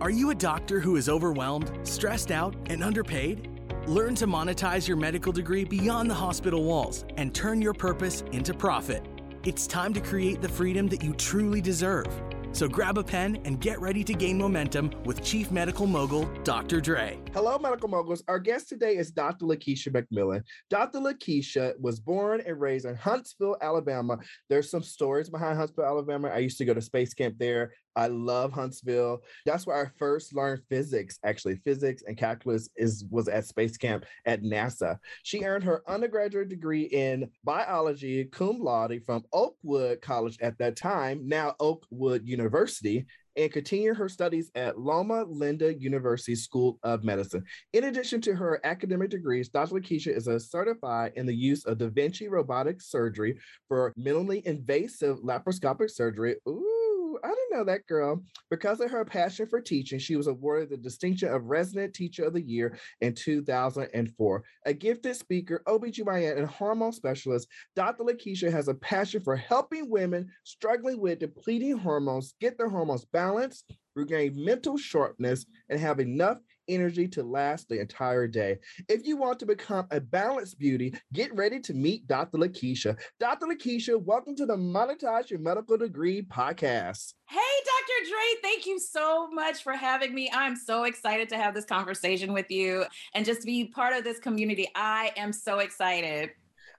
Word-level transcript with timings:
Are 0.00 0.10
you 0.10 0.30
a 0.30 0.34
doctor 0.34 0.78
who 0.78 0.94
is 0.94 1.08
overwhelmed, 1.08 1.72
stressed 1.82 2.30
out, 2.30 2.54
and 2.66 2.84
underpaid? 2.84 3.48
Learn 3.88 4.14
to 4.14 4.28
monetize 4.28 4.86
your 4.86 4.96
medical 4.96 5.32
degree 5.32 5.64
beyond 5.64 6.08
the 6.08 6.14
hospital 6.14 6.62
walls 6.62 7.04
and 7.16 7.34
turn 7.34 7.60
your 7.60 7.74
purpose 7.74 8.22
into 8.30 8.54
profit. 8.54 9.04
It's 9.44 9.66
time 9.66 9.92
to 9.94 10.00
create 10.00 10.40
the 10.40 10.48
freedom 10.48 10.86
that 10.88 11.02
you 11.02 11.14
truly 11.14 11.60
deserve. 11.60 12.06
So 12.52 12.68
grab 12.68 12.96
a 12.96 13.02
pen 13.02 13.40
and 13.44 13.60
get 13.60 13.80
ready 13.80 14.04
to 14.04 14.14
gain 14.14 14.38
momentum 14.38 14.92
with 15.04 15.24
Chief 15.24 15.50
Medical 15.50 15.88
Mogul 15.88 16.30
Dr. 16.44 16.80
Dre. 16.80 17.18
Hello, 17.38 17.56
medical 17.56 17.88
moguls. 17.88 18.24
Our 18.26 18.40
guest 18.40 18.68
today 18.68 18.96
is 18.96 19.12
Dr. 19.12 19.44
Lakeisha 19.44 19.90
McMillan. 19.90 20.42
Dr. 20.70 20.98
Lakeisha 20.98 21.78
was 21.78 22.00
born 22.00 22.42
and 22.44 22.60
raised 22.60 22.84
in 22.84 22.96
Huntsville, 22.96 23.56
Alabama. 23.60 24.18
There's 24.48 24.68
some 24.68 24.82
stories 24.82 25.30
behind 25.30 25.56
Huntsville, 25.56 25.84
Alabama. 25.84 26.30
I 26.30 26.38
used 26.38 26.58
to 26.58 26.64
go 26.64 26.74
to 26.74 26.82
space 26.82 27.14
camp 27.14 27.36
there. 27.38 27.74
I 27.94 28.08
love 28.08 28.50
Huntsville. 28.50 29.20
That's 29.46 29.68
where 29.68 29.86
I 29.86 29.88
first 29.98 30.34
learned 30.34 30.62
physics. 30.68 31.20
Actually, 31.24 31.60
physics 31.64 32.02
and 32.08 32.16
calculus 32.16 32.70
is 32.74 33.04
was 33.08 33.28
at 33.28 33.46
space 33.46 33.76
camp 33.76 34.04
at 34.26 34.42
NASA. 34.42 34.98
She 35.22 35.44
earned 35.44 35.62
her 35.62 35.84
undergraduate 35.88 36.48
degree 36.48 36.86
in 36.86 37.30
biology 37.44 38.24
cum 38.24 38.58
laude 38.58 39.00
from 39.06 39.22
Oakwood 39.32 40.02
College 40.02 40.38
at 40.40 40.58
that 40.58 40.74
time, 40.74 41.28
now 41.28 41.54
Oakwood 41.60 42.26
University, 42.26 43.06
and 43.38 43.52
continued 43.52 43.96
her 43.96 44.08
studies 44.08 44.50
at 44.54 44.78
Loma 44.78 45.24
Linda 45.24 45.72
University 45.72 46.34
School 46.34 46.78
of 46.82 47.04
Medicine. 47.04 47.44
In 47.72 47.84
addition 47.84 48.20
to 48.22 48.34
her 48.34 48.60
academic 48.64 49.10
degrees, 49.10 49.48
Dr. 49.48 49.76
Lakeisha 49.76 50.14
is 50.14 50.26
a 50.26 50.40
certified 50.40 51.12
in 51.14 51.24
the 51.24 51.34
use 51.34 51.64
of 51.64 51.78
Da 51.78 51.88
Vinci 51.88 52.28
robotic 52.28 52.82
surgery 52.82 53.38
for 53.68 53.94
minimally 53.98 54.42
invasive 54.42 55.18
laparoscopic 55.18 55.90
surgery. 55.90 56.36
Ooh, 56.48 56.77
I 57.22 57.28
didn't 57.28 57.52
know 57.52 57.64
that 57.64 57.86
girl. 57.86 58.22
Because 58.50 58.80
of 58.80 58.90
her 58.90 59.04
passion 59.04 59.46
for 59.46 59.60
teaching, 59.60 59.98
she 59.98 60.16
was 60.16 60.26
awarded 60.26 60.70
the 60.70 60.76
distinction 60.76 61.28
of 61.28 61.46
Resident 61.46 61.94
Teacher 61.94 62.24
of 62.24 62.32
the 62.32 62.42
Year 62.42 62.78
in 63.00 63.14
2004. 63.14 64.44
A 64.66 64.72
gifted 64.72 65.16
speaker, 65.16 65.62
OBGYN, 65.66 66.38
and 66.38 66.46
hormone 66.46 66.92
specialist, 66.92 67.48
Dr. 67.76 68.04
Lakeisha 68.04 68.50
has 68.50 68.68
a 68.68 68.74
passion 68.74 69.20
for 69.20 69.36
helping 69.36 69.90
women 69.90 70.28
struggling 70.44 71.00
with 71.00 71.18
depleting 71.18 71.76
hormones 71.76 72.34
get 72.40 72.56
their 72.58 72.68
hormones 72.68 73.04
balanced, 73.04 73.72
regain 73.94 74.32
mental 74.44 74.76
sharpness, 74.78 75.46
and 75.68 75.80
have 75.80 76.00
enough 76.00 76.38
energy 76.68 77.08
to 77.08 77.22
last 77.22 77.68
the 77.68 77.80
entire 77.80 78.26
day. 78.26 78.58
If 78.88 79.06
you 79.06 79.16
want 79.16 79.38
to 79.40 79.46
become 79.46 79.86
a 79.90 80.00
balanced 80.00 80.58
beauty, 80.58 80.94
get 81.12 81.34
ready 81.34 81.60
to 81.60 81.74
meet 81.74 82.06
Dr. 82.06 82.38
Lakeisha. 82.38 82.98
Dr. 83.18 83.46
Lakeisha, 83.46 84.00
welcome 84.00 84.36
to 84.36 84.46
the 84.46 84.56
Monetize 84.56 85.30
Your 85.30 85.40
Medical 85.40 85.76
Degree 85.76 86.22
podcast. 86.22 87.14
Hey, 87.28 87.38
Dr. 87.64 88.10
Dre, 88.10 88.40
thank 88.42 88.66
you 88.66 88.78
so 88.78 89.28
much 89.30 89.62
for 89.62 89.72
having 89.72 90.14
me. 90.14 90.30
I'm 90.32 90.56
so 90.56 90.84
excited 90.84 91.28
to 91.30 91.36
have 91.36 91.54
this 91.54 91.64
conversation 91.64 92.32
with 92.32 92.50
you 92.50 92.84
and 93.14 93.24
just 93.24 93.44
be 93.44 93.66
part 93.66 93.96
of 93.96 94.04
this 94.04 94.18
community. 94.18 94.68
I 94.74 95.12
am 95.16 95.32
so 95.32 95.58
excited. 95.58 96.30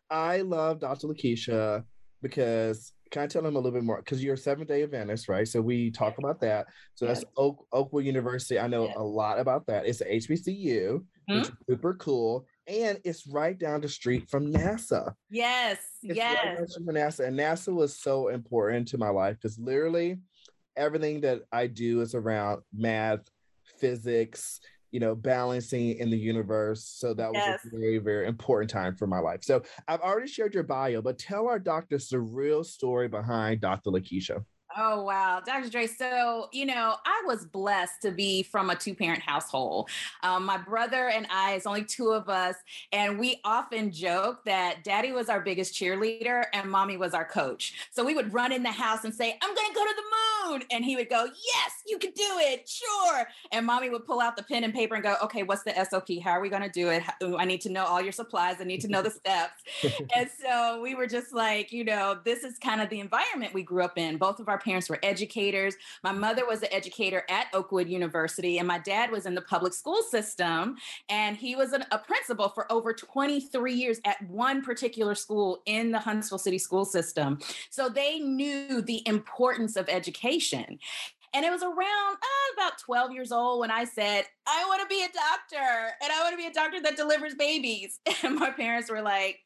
I 0.09 0.41
love 0.41 0.79
Dr. 0.79 1.07
Lakeisha 1.07 1.83
because 2.21 2.93
can 3.11 3.23
I 3.23 3.27
tell 3.27 3.41
them 3.41 3.55
a 3.55 3.59
little 3.59 3.71
bit 3.71 3.83
more? 3.83 3.97
Because 3.97 4.23
you're 4.23 4.35
a 4.35 4.37
seventh 4.37 4.67
day 4.67 4.83
Adventist, 4.83 5.29
right? 5.29 5.47
So 5.47 5.61
we 5.61 5.91
talk 5.91 6.17
about 6.17 6.39
that. 6.41 6.67
So 6.95 7.05
that's 7.05 7.23
Oak, 7.37 7.65
Oakwood 7.71 8.05
University. 8.05 8.59
I 8.59 8.67
know 8.67 8.87
Yeah. 8.87 8.93
a 8.97 9.03
lot 9.03 9.39
about 9.39 9.65
that. 9.67 9.85
It's 9.85 10.01
a 10.01 10.05
HBCU, 10.05 11.03
which 11.27 11.47
hmm? 11.47 11.51
is 11.51 11.51
super 11.67 11.95
cool. 11.95 12.45
And 12.67 12.99
it's 13.03 13.25
right 13.27 13.57
down 13.57 13.81
the 13.81 13.89
street 13.89 14.29
from 14.29 14.51
NASA. 14.51 15.13
Yes, 15.29 15.79
It's 16.03 16.09
right 16.09 16.17
yes. 16.17 16.71
street 16.71 16.85
from 16.85 16.95
NASA. 16.95 17.27
And 17.27 17.37
NASA 17.37 17.73
was 17.73 17.99
so 17.99 18.27
important 18.27 18.87
to 18.89 18.97
my 18.97 19.09
life 19.09 19.37
because 19.41 19.57
literally 19.57 20.19
everything 20.75 21.21
that 21.21 21.41
I 21.51 21.67
do 21.67 22.01
is 22.01 22.15
around 22.15 22.61
math, 22.73 23.21
physics, 23.79 24.59
you 24.91 24.99
know, 24.99 25.15
balancing 25.15 25.97
in 25.97 26.09
the 26.09 26.17
universe. 26.17 26.83
So 26.83 27.13
that 27.13 27.29
was 27.31 27.43
Yes. 27.45 27.59
a 27.65 27.69
very, 27.77 27.97
very 27.99 28.27
important 28.27 28.69
time 28.71 28.95
for 28.95 29.07
my 29.07 29.19
life. 29.19 29.43
So 29.43 29.61
I've 29.87 30.01
already 30.01 30.27
shared 30.27 30.53
your 30.53 30.63
bio, 30.63 31.01
but 31.01 31.17
tell 31.19 31.47
our 31.47 31.59
doctors 31.59 32.09
the 32.09 32.19
real 32.19 32.63
story 32.63 33.07
behind 33.07 33.61
Dr. 33.61 33.91
Lakeisha. 33.91 34.43
Oh, 34.77 35.01
wow. 35.01 35.41
Dr. 35.43 35.69
Dre. 35.69 35.87
So, 35.87 36.47
you 36.51 36.65
know, 36.65 36.95
I 37.03 37.23
was 37.25 37.43
blessed 37.43 38.03
to 38.03 38.11
be 38.11 38.43
from 38.43 38.69
a 38.69 38.75
two 38.75 38.93
parent 38.93 39.21
household. 39.21 39.89
Um, 40.21 40.45
my 40.45 40.57
brother 40.57 41.09
and 41.09 41.25
I, 41.31 41.53
it's 41.53 41.65
only 41.65 41.83
two 41.83 42.11
of 42.11 42.29
us. 42.29 42.55
And 42.91 43.17
we 43.17 43.41
often 43.43 43.91
joke 43.91 44.45
that 44.45 44.83
daddy 44.83 45.11
was 45.11 45.27
our 45.27 45.41
biggest 45.41 45.73
cheerleader 45.73 46.43
and 46.53 46.69
mommy 46.69 46.97
was 46.97 47.15
our 47.15 47.25
coach. 47.25 47.73
So 47.91 48.05
we 48.05 48.13
would 48.13 48.31
run 48.31 48.51
in 48.51 48.61
the 48.61 48.71
house 48.71 49.05
and 49.05 49.13
say, 49.13 49.37
I'm 49.41 49.55
going 49.55 49.67
to 49.69 49.73
go 49.73 49.83
to 49.83 49.95
the 49.95 50.49
moon. 50.49 50.63
And 50.71 50.85
he 50.85 50.95
would 50.95 51.09
go, 51.09 51.25
Yes, 51.25 51.71
you 51.87 51.97
can 51.97 52.11
do 52.11 52.37
it. 52.37 52.69
Sure. 52.69 53.27
And 53.51 53.65
mommy 53.65 53.89
would 53.89 54.05
pull 54.05 54.21
out 54.21 54.37
the 54.37 54.43
pen 54.43 54.63
and 54.63 54.73
paper 54.73 54.93
and 54.93 55.03
go, 55.03 55.15
Okay, 55.23 55.41
what's 55.41 55.63
the 55.63 55.73
SOP? 55.83 56.09
How 56.23 56.31
are 56.31 56.41
we 56.41 56.49
going 56.49 56.61
to 56.61 56.69
do 56.69 56.89
it? 56.89 57.01
I 57.37 57.45
need 57.45 57.61
to 57.61 57.69
know 57.69 57.85
all 57.85 58.01
your 58.01 58.11
supplies. 58.11 58.57
I 58.59 58.65
need 58.65 58.81
to 58.81 58.87
know 58.87 59.01
the 59.01 59.09
steps. 59.19 59.63
and 60.15 60.29
so 60.29 60.79
we 60.81 60.93
were 60.93 61.07
just 61.07 61.33
like, 61.33 61.71
you 61.71 61.83
know, 61.83 62.19
this 62.23 62.43
is 62.43 62.59
kind 62.59 62.81
of 62.81 62.89
the 62.89 62.99
environment 62.99 63.53
we 63.53 63.63
grew 63.63 63.83
up 63.83 63.97
in. 63.97 64.17
Both 64.17 64.39
of 64.39 64.47
our 64.47 64.58
parents 64.59 64.89
were 64.89 64.99
educators. 65.01 65.75
My 66.03 66.11
mother 66.11 66.45
was 66.45 66.61
an 66.61 66.69
educator 66.71 67.23
at 67.29 67.47
Oakwood 67.53 67.89
University, 67.89 68.59
and 68.59 68.67
my 68.67 68.79
dad 68.79 69.11
was 69.11 69.25
in 69.25 69.35
the 69.35 69.41
public 69.41 69.73
school 69.73 70.03
system. 70.03 70.75
And 71.09 71.35
he 71.35 71.55
was 71.55 71.73
an, 71.73 71.85
a 71.91 71.97
principal 71.97 72.49
for 72.49 72.71
over 72.71 72.93
23 72.93 73.73
years 73.73 73.99
at 74.05 74.21
one 74.29 74.61
particular 74.61 75.15
school 75.15 75.61
in 75.65 75.91
the 75.91 75.99
Huntsville 75.99 76.37
City 76.37 76.59
school 76.59 76.85
system. 76.85 77.39
So 77.69 77.89
they 77.89 78.19
knew 78.19 78.81
the 78.81 79.01
importance 79.07 79.75
of 79.75 79.89
education. 79.89 80.79
And 81.33 81.45
it 81.45 81.51
was 81.51 81.61
around 81.61 81.77
uh, 82.15 82.53
about 82.55 82.79
12 82.79 83.11
years 83.11 83.31
old 83.31 83.59
when 83.59 83.71
I 83.71 83.83
said, 83.83 84.25
I 84.47 84.65
want 84.67 84.81
to 84.81 84.87
be 84.87 85.03
a 85.03 85.07
doctor 85.07 85.93
and 86.01 86.11
I 86.11 86.23
want 86.23 86.33
to 86.33 86.37
be 86.37 86.47
a 86.47 86.53
doctor 86.53 86.81
that 86.81 86.97
delivers 86.97 87.35
babies. 87.35 87.99
And 88.23 88.35
my 88.35 88.49
parents 88.49 88.89
were 88.89 89.01
like, 89.01 89.39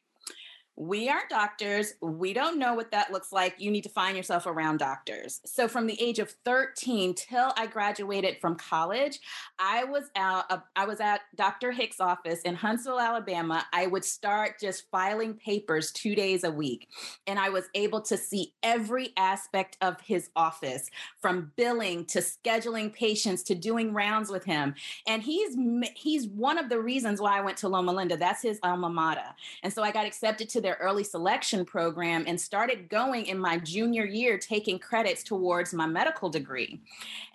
we 0.76 1.08
aren't 1.08 1.30
doctors. 1.30 1.94
We 2.00 2.32
don't 2.32 2.58
know 2.58 2.74
what 2.74 2.90
that 2.90 3.12
looks 3.12 3.32
like. 3.32 3.54
You 3.58 3.70
need 3.70 3.82
to 3.82 3.88
find 3.88 4.16
yourself 4.16 4.46
around 4.46 4.78
doctors. 4.78 5.40
So, 5.44 5.68
from 5.68 5.86
the 5.86 6.00
age 6.02 6.18
of 6.18 6.30
13 6.44 7.14
till 7.14 7.52
I 7.56 7.66
graduated 7.66 8.38
from 8.40 8.56
college, 8.56 9.20
I 9.58 9.84
was 9.84 10.04
out. 10.16 10.44
Uh, 10.50 10.58
I 10.74 10.86
was 10.86 11.00
at 11.00 11.20
Dr. 11.36 11.70
Hicks' 11.70 12.00
office 12.00 12.40
in 12.42 12.56
Huntsville, 12.56 12.98
Alabama. 12.98 13.64
I 13.72 13.86
would 13.86 14.04
start 14.04 14.56
just 14.60 14.90
filing 14.90 15.34
papers 15.34 15.92
two 15.92 16.16
days 16.16 16.42
a 16.42 16.50
week, 16.50 16.88
and 17.26 17.38
I 17.38 17.50
was 17.50 17.68
able 17.74 18.00
to 18.02 18.16
see 18.16 18.52
every 18.62 19.12
aspect 19.16 19.76
of 19.80 20.00
his 20.00 20.30
office, 20.34 20.90
from 21.20 21.52
billing 21.54 22.04
to 22.06 22.18
scheduling 22.18 22.92
patients 22.92 23.44
to 23.44 23.54
doing 23.54 23.92
rounds 23.92 24.28
with 24.28 24.44
him. 24.44 24.74
And 25.06 25.22
he's 25.22 25.56
he's 25.94 26.26
one 26.26 26.58
of 26.58 26.68
the 26.68 26.80
reasons 26.80 27.20
why 27.20 27.38
I 27.38 27.42
went 27.42 27.58
to 27.58 27.68
Loma 27.68 27.92
Linda. 27.92 28.16
That's 28.16 28.42
his 28.42 28.58
alma 28.64 28.88
mater. 28.88 29.34
And 29.62 29.72
so 29.72 29.82
I 29.84 29.92
got 29.92 30.06
accepted 30.06 30.48
to 30.50 30.63
their 30.64 30.78
early 30.80 31.04
selection 31.04 31.64
program 31.64 32.24
and 32.26 32.40
started 32.40 32.88
going 32.88 33.26
in 33.26 33.38
my 33.38 33.58
junior 33.58 34.06
year, 34.06 34.38
taking 34.38 34.78
credits 34.78 35.22
towards 35.22 35.74
my 35.74 35.86
medical 35.86 36.30
degree. 36.30 36.80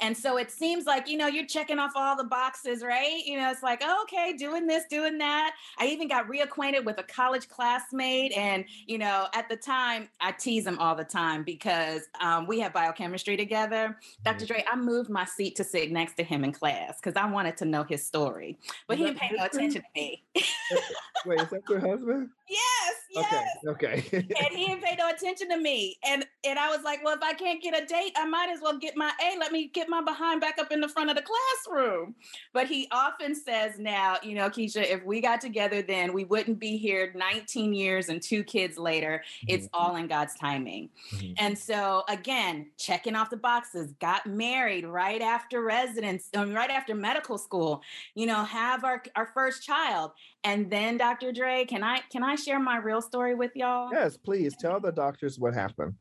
And 0.01 0.17
so 0.17 0.38
it 0.38 0.50
seems 0.50 0.88
like, 0.88 1.07
you 1.07 1.16
know, 1.16 1.28
you're 1.28 1.45
checking 1.45 1.78
off 1.78 1.91
all 1.95 2.17
the 2.17 2.23
boxes, 2.23 2.84
right? 2.84 3.22
You 3.23 3.38
know, 3.38 3.51
it's 3.51 3.62
like, 3.62 3.84
oh, 3.85 4.03
okay, 4.03 4.34
doing 4.34 4.66
this, 4.66 4.85
doing 4.90 5.19
that. 5.19 5.53
I 5.78 5.85
even 5.85 6.07
got 6.07 6.28
reacquainted 6.28 6.84
with 6.84 6.97
a 6.97 7.03
college 7.03 7.47
classmate. 7.47 8.35
And, 8.35 8.66
you 8.88 8.97
know, 8.97 9.28
at 9.35 9.47
the 9.47 9.56
time, 9.56 10.09
I 10.19 10.31
tease 10.31 10.66
him 10.66 10.79
all 10.79 10.96
the 10.96 11.03
time 11.03 11.44
because 11.44 12.01
um, 12.19 12.47
we 12.47 12.59
had 12.59 12.73
biochemistry 12.73 13.38
together. 13.38 13.96
Dr. 14.25 14.47
Dre, 14.47 14.66
I 14.69 14.75
moved 14.75 15.11
my 15.11 15.25
seat 15.25 15.56
to 15.57 15.63
sit 15.63 15.91
next 15.91 16.16
to 16.16 16.23
him 16.23 16.44
in 16.44 16.51
class 16.51 17.00
because 17.00 17.16
I 17.16 17.29
wanted 17.29 17.57
to 17.57 17.66
know 17.66 17.84
his 17.84 18.03
story. 18.03 18.57
But 18.88 18.97
he 18.97 19.03
didn't 19.03 19.19
pay 19.19 19.35
no 19.38 19.46
attention 19.46 19.84
to 19.84 19.88
me. 19.96 20.23
Wait, 21.28 21.41
is 21.41 21.50
that 21.50 21.61
your 21.69 21.79
husband? 21.79 22.29
Yes, 22.49 22.95
yes. 23.11 23.57
Okay, 23.67 24.03
okay. 24.11 24.17
and 24.41 24.57
he 24.57 24.67
didn't 24.67 24.83
pay 24.83 24.95
no 24.97 25.09
attention 25.09 25.49
to 25.49 25.57
me. 25.57 25.97
And 26.05 26.25
and 26.43 26.57
I 26.57 26.69
was 26.69 26.83
like, 26.83 27.03
well, 27.03 27.15
if 27.15 27.21
I 27.21 27.33
can't 27.33 27.61
get 27.61 27.79
a 27.79 27.85
date, 27.85 28.13
I 28.17 28.25
might 28.25 28.49
as 28.49 28.61
well 28.61 28.77
get 28.77 28.95
my 28.95 29.11
A. 29.23 29.37
Let 29.37 29.51
me 29.51 29.67
get 29.67 29.89
my 29.89 30.01
behind 30.01 30.41
back 30.41 30.57
up 30.59 30.71
in 30.71 30.81
the 30.81 30.87
front 30.87 31.09
of 31.09 31.15
the 31.15 31.23
classroom. 31.23 32.16
But 32.53 32.67
he 32.67 32.87
often 32.91 33.35
says 33.35 33.79
now, 33.79 34.17
you 34.23 34.35
know, 34.35 34.49
Keisha, 34.49 34.84
if 34.84 35.03
we 35.03 35.22
got 35.22 35.41
together 35.41 35.81
then, 35.81 36.13
we 36.13 36.25
wouldn't 36.25 36.59
be 36.59 36.78
here 36.78 37.11
19 37.16 37.73
years 37.73 38.09
and 38.09 38.22
two 38.22 38.43
kids 38.43 38.78
later. 38.78 39.23
It's 39.47 39.67
all 39.73 39.95
in 39.95 40.07
God's 40.07 40.35
timing. 40.35 40.90
Mhm. 41.13 41.35
And 41.37 41.57
so 41.57 42.03
again, 42.09 42.67
checking 42.78 43.16
off 43.16 43.29
the 43.29 43.37
boxes, 43.37 43.93
got 43.99 44.25
married 44.25 44.85
right 44.85 45.22
after 45.22 45.61
residence, 45.61 46.29
um, 46.35 46.53
right 46.53 46.69
after 46.69 46.95
medical 46.95 47.37
school, 47.37 47.81
you 48.16 48.25
know, 48.25 48.43
have 48.43 48.84
our, 48.84 49.03
our 49.16 49.28
first 49.34 49.63
child. 49.63 50.11
And 50.43 50.72
then 50.72 50.97
Dr. 50.97 51.31
Dre, 51.31 51.66
can 51.66 51.84
I 51.84 51.99
can 52.09 52.23
I 52.23 52.35
share 52.44 52.59
my 52.59 52.78
real 52.78 53.02
story 53.02 53.36
with 53.36 53.52
y'all? 53.56 53.90
yes, 53.91 54.18
please 54.18 54.56
tell 54.59 54.80
the 54.80 54.91
doctors 54.91 55.38
what 55.40 55.53
happened. 55.53 55.96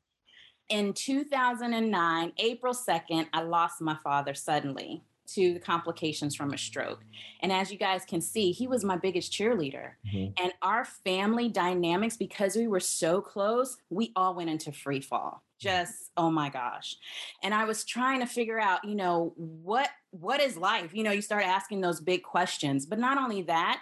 In 0.69 0.93
2009, 0.93 2.33
April 2.39 2.75
2nd, 2.75 3.27
I 3.33 3.43
lost 3.43 3.81
my 3.81 3.97
father 4.05 4.35
suddenly 4.35 5.03
to 5.29 5.55
the 5.55 5.61
complications 5.61 6.35
from 6.35 6.53
a 6.53 6.59
stroke. 6.59 7.05
And 7.41 7.53
as 7.53 7.71
you 7.71 7.79
guys 7.79 8.05
can 8.07 8.21
see, 8.21 8.51
he 8.51 8.67
was 8.67 8.85
my 8.85 8.97
biggest 8.97 9.31
cheerleader. 9.33 9.93
Mhm. 10.07 10.33
And 10.41 10.53
our 10.63 10.85
family 10.85 11.49
dynamics, 11.49 12.17
because 12.17 12.57
we 12.57 12.67
were 12.67 12.81
so 12.81 13.21
close, 13.21 13.77
we 13.91 14.13
all 14.17 14.35
went 14.35 14.49
into 14.51 14.73
free 14.73 15.01
fall. 15.01 15.43
Just, 15.59 16.13
oh 16.17 16.31
my 16.31 16.49
gosh. 16.51 16.97
And 17.43 17.53
I 17.53 17.65
was 17.65 17.85
trying 17.85 18.21
to 18.21 18.27
figure 18.27 18.61
out, 18.61 18.85
you 18.85 18.95
know, 18.95 19.35
what 19.37 19.91
what 20.11 20.41
is 20.41 20.57
life? 20.57 20.95
You 20.95 21.03
know, 21.03 21.11
you 21.11 21.21
start 21.21 21.45
asking 21.45 21.83
those 21.83 22.01
big 22.01 22.23
questions. 22.23 22.87
But 22.87 22.99
not 22.99 23.19
only 23.19 23.43
that, 23.43 23.79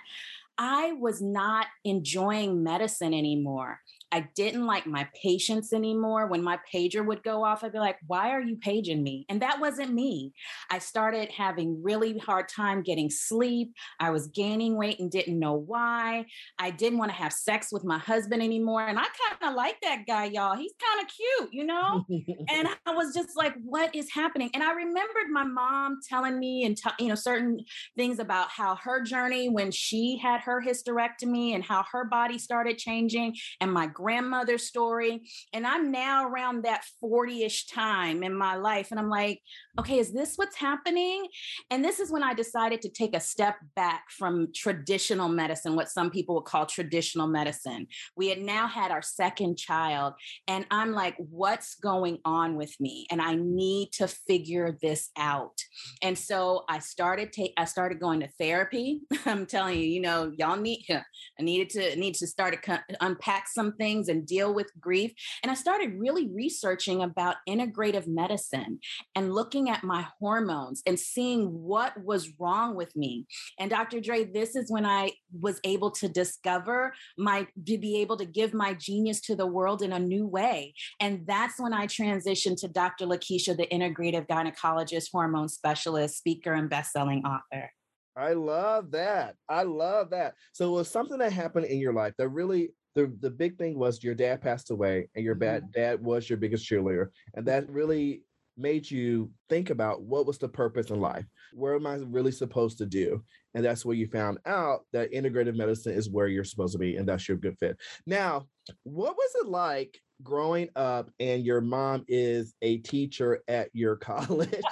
I 0.58 0.92
was 0.92 1.20
not 1.20 1.66
enjoying 1.84 2.62
medicine 2.62 3.12
anymore. 3.12 3.80
I 4.12 4.28
didn't 4.36 4.66
like 4.66 4.86
my 4.86 5.08
patients 5.20 5.72
anymore. 5.72 6.26
When 6.26 6.42
my 6.42 6.58
pager 6.72 7.04
would 7.04 7.24
go 7.24 7.44
off, 7.44 7.64
I'd 7.64 7.72
be 7.72 7.78
like, 7.78 7.98
why 8.06 8.30
are 8.30 8.40
you 8.40 8.56
paging 8.56 9.02
me? 9.02 9.26
And 9.28 9.42
that 9.42 9.60
wasn't 9.60 9.92
me. 9.92 10.32
I 10.70 10.78
started 10.78 11.30
having 11.30 11.82
really 11.82 12.16
hard 12.18 12.48
time 12.48 12.82
getting 12.82 13.10
sleep. 13.10 13.74
I 13.98 14.10
was 14.10 14.28
gaining 14.28 14.76
weight 14.76 15.00
and 15.00 15.10
didn't 15.10 15.38
know 15.38 15.54
why. 15.54 16.26
I 16.58 16.70
didn't 16.70 16.98
want 16.98 17.10
to 17.10 17.16
have 17.16 17.32
sex 17.32 17.72
with 17.72 17.84
my 17.84 17.98
husband 17.98 18.42
anymore. 18.42 18.86
And 18.86 18.98
I 18.98 19.04
kind 19.04 19.50
of 19.50 19.56
like 19.56 19.80
that 19.82 20.04
guy, 20.06 20.26
y'all. 20.26 20.56
He's 20.56 20.74
kind 20.80 21.04
of 21.04 21.12
cute, 21.12 21.52
you 21.52 21.64
know? 21.64 22.04
and 22.48 22.68
I 22.86 22.94
was 22.94 23.12
just 23.12 23.36
like, 23.36 23.54
what 23.64 23.92
is 23.94 24.10
happening? 24.12 24.50
And 24.54 24.62
I 24.62 24.72
remembered 24.72 25.30
my 25.30 25.44
mom 25.44 25.98
telling 26.08 26.38
me 26.38 26.64
and, 26.64 26.76
t- 26.76 26.90
you 27.00 27.08
know, 27.08 27.16
certain 27.16 27.58
things 27.96 28.20
about 28.20 28.50
how 28.50 28.76
her 28.76 29.02
journey 29.02 29.48
when 29.48 29.72
she 29.72 30.16
had 30.16 30.42
her 30.42 30.62
hysterectomy 30.62 31.54
and 31.54 31.64
how 31.64 31.84
her 31.90 32.04
body 32.04 32.38
started 32.38 32.78
changing 32.78 33.34
and 33.60 33.72
my 33.72 33.88
grandmother's 33.96 34.64
story. 34.64 35.22
And 35.54 35.66
I'm 35.66 35.90
now 35.90 36.28
around 36.28 36.64
that 36.64 36.84
40 37.00 37.44
ish 37.44 37.66
time 37.66 38.22
in 38.22 38.36
my 38.36 38.56
life. 38.56 38.88
And 38.90 39.00
I'm 39.00 39.08
like, 39.08 39.40
okay, 39.80 39.98
is 39.98 40.12
this 40.12 40.34
what's 40.36 40.56
happening? 40.56 41.26
And 41.70 41.82
this 41.82 41.98
is 41.98 42.12
when 42.12 42.22
I 42.22 42.34
decided 42.34 42.82
to 42.82 42.90
take 42.90 43.16
a 43.16 43.20
step 43.20 43.56
back 43.74 44.04
from 44.10 44.48
traditional 44.54 45.28
medicine, 45.28 45.76
what 45.76 45.88
some 45.88 46.10
people 46.10 46.34
would 46.34 46.44
call 46.44 46.66
traditional 46.66 47.26
medicine. 47.26 47.86
We 48.16 48.28
had 48.28 48.40
now 48.40 48.66
had 48.66 48.90
our 48.90 49.02
second 49.02 49.56
child. 49.56 50.12
And 50.46 50.66
I'm 50.70 50.92
like, 50.92 51.16
what's 51.16 51.74
going 51.76 52.18
on 52.26 52.56
with 52.56 52.74
me? 52.78 53.06
And 53.10 53.22
I 53.22 53.34
need 53.34 53.92
to 53.92 54.08
figure 54.08 54.76
this 54.82 55.10
out. 55.16 55.58
And 56.02 56.18
so 56.18 56.64
I 56.68 56.80
started 56.80 57.32
take 57.32 57.54
I 57.56 57.64
started 57.64 57.98
going 57.98 58.20
to 58.20 58.28
therapy. 58.38 59.00
I'm 59.24 59.46
telling 59.46 59.78
you, 59.78 59.86
you 59.86 60.00
know, 60.00 60.32
y'all 60.36 60.56
need 60.56 60.84
I 60.90 61.42
needed 61.42 61.70
to 61.70 61.96
need 61.96 62.14
to 62.16 62.26
start 62.26 62.62
to 62.62 62.82
unpack 63.00 63.48
something 63.48 63.85
things 63.86 64.08
and 64.08 64.26
deal 64.26 64.52
with 64.52 64.68
grief. 64.80 65.12
And 65.42 65.50
I 65.50 65.54
started 65.54 65.94
really 65.96 66.28
researching 66.34 67.02
about 67.02 67.36
integrative 67.48 68.08
medicine 68.08 68.80
and 69.14 69.32
looking 69.32 69.70
at 69.70 69.84
my 69.84 70.06
hormones 70.18 70.82
and 70.86 70.98
seeing 70.98 71.46
what 71.46 71.92
was 72.02 72.32
wrong 72.40 72.74
with 72.74 72.94
me. 72.96 73.26
And 73.60 73.70
Dr. 73.70 74.00
Dre, 74.00 74.24
this 74.24 74.56
is 74.56 74.72
when 74.72 74.84
I 74.84 75.12
was 75.40 75.60
able 75.62 75.92
to 75.92 76.08
discover 76.08 76.92
my, 77.16 77.46
to 77.66 77.78
be 77.78 78.00
able 78.00 78.16
to 78.16 78.24
give 78.24 78.52
my 78.52 78.74
genius 78.74 79.20
to 79.22 79.36
the 79.36 79.46
world 79.46 79.82
in 79.82 79.92
a 79.92 80.00
new 80.00 80.26
way. 80.26 80.74
And 80.98 81.24
that's 81.24 81.60
when 81.60 81.72
I 81.72 81.86
transitioned 81.86 82.56
to 82.62 82.68
Dr. 82.68 83.06
Lakeisha, 83.06 83.56
the 83.56 83.68
integrative 83.68 84.26
gynecologist, 84.26 85.10
hormone 85.12 85.48
specialist, 85.48 86.18
speaker, 86.18 86.54
and 86.54 86.68
best-selling 86.68 87.24
author. 87.24 87.70
I 88.16 88.32
love 88.32 88.92
that. 88.92 89.36
I 89.48 89.62
love 89.62 90.10
that. 90.10 90.34
So 90.54 90.70
it 90.70 90.72
was 90.72 90.90
something 90.90 91.18
that 91.18 91.32
happened 91.32 91.66
in 91.66 91.78
your 91.78 91.92
life 91.92 92.14
that 92.18 92.30
really 92.30 92.70
the 92.96 93.14
the 93.20 93.30
big 93.30 93.56
thing 93.58 93.78
was 93.78 94.02
your 94.02 94.14
dad 94.14 94.40
passed 94.40 94.70
away 94.70 95.08
and 95.14 95.24
your 95.24 95.36
mm-hmm. 95.36 95.66
dad 95.72 96.02
was 96.02 96.28
your 96.28 96.38
biggest 96.38 96.68
cheerleader 96.68 97.08
and 97.34 97.46
that 97.46 97.70
really 97.70 98.22
made 98.58 98.90
you 98.90 99.30
think 99.50 99.68
about 99.68 100.00
what 100.00 100.26
was 100.26 100.38
the 100.38 100.48
purpose 100.48 100.88
in 100.88 100.98
life. 100.98 101.26
Where 101.52 101.74
am 101.74 101.86
i 101.86 101.96
really 101.96 102.32
supposed 102.32 102.78
to 102.78 102.86
do? 102.86 103.22
And 103.54 103.62
that's 103.62 103.84
where 103.84 103.94
you 103.94 104.06
found 104.06 104.38
out 104.46 104.86
that 104.94 105.12
integrative 105.12 105.56
medicine 105.56 105.92
is 105.92 106.08
where 106.08 106.26
you're 106.26 106.42
supposed 106.42 106.72
to 106.72 106.78
be 106.78 106.96
and 106.96 107.06
that's 107.06 107.28
your 107.28 107.36
good 107.36 107.58
fit. 107.58 107.76
Now 108.06 108.46
what 108.84 109.14
was 109.14 109.30
it 109.42 109.46
like 109.46 109.98
growing 110.22 110.70
up 110.74 111.10
and 111.20 111.44
your 111.44 111.60
mom 111.60 112.04
is 112.08 112.54
a 112.62 112.78
teacher 112.78 113.42
at 113.46 113.68
your 113.74 113.96
college 114.10 114.62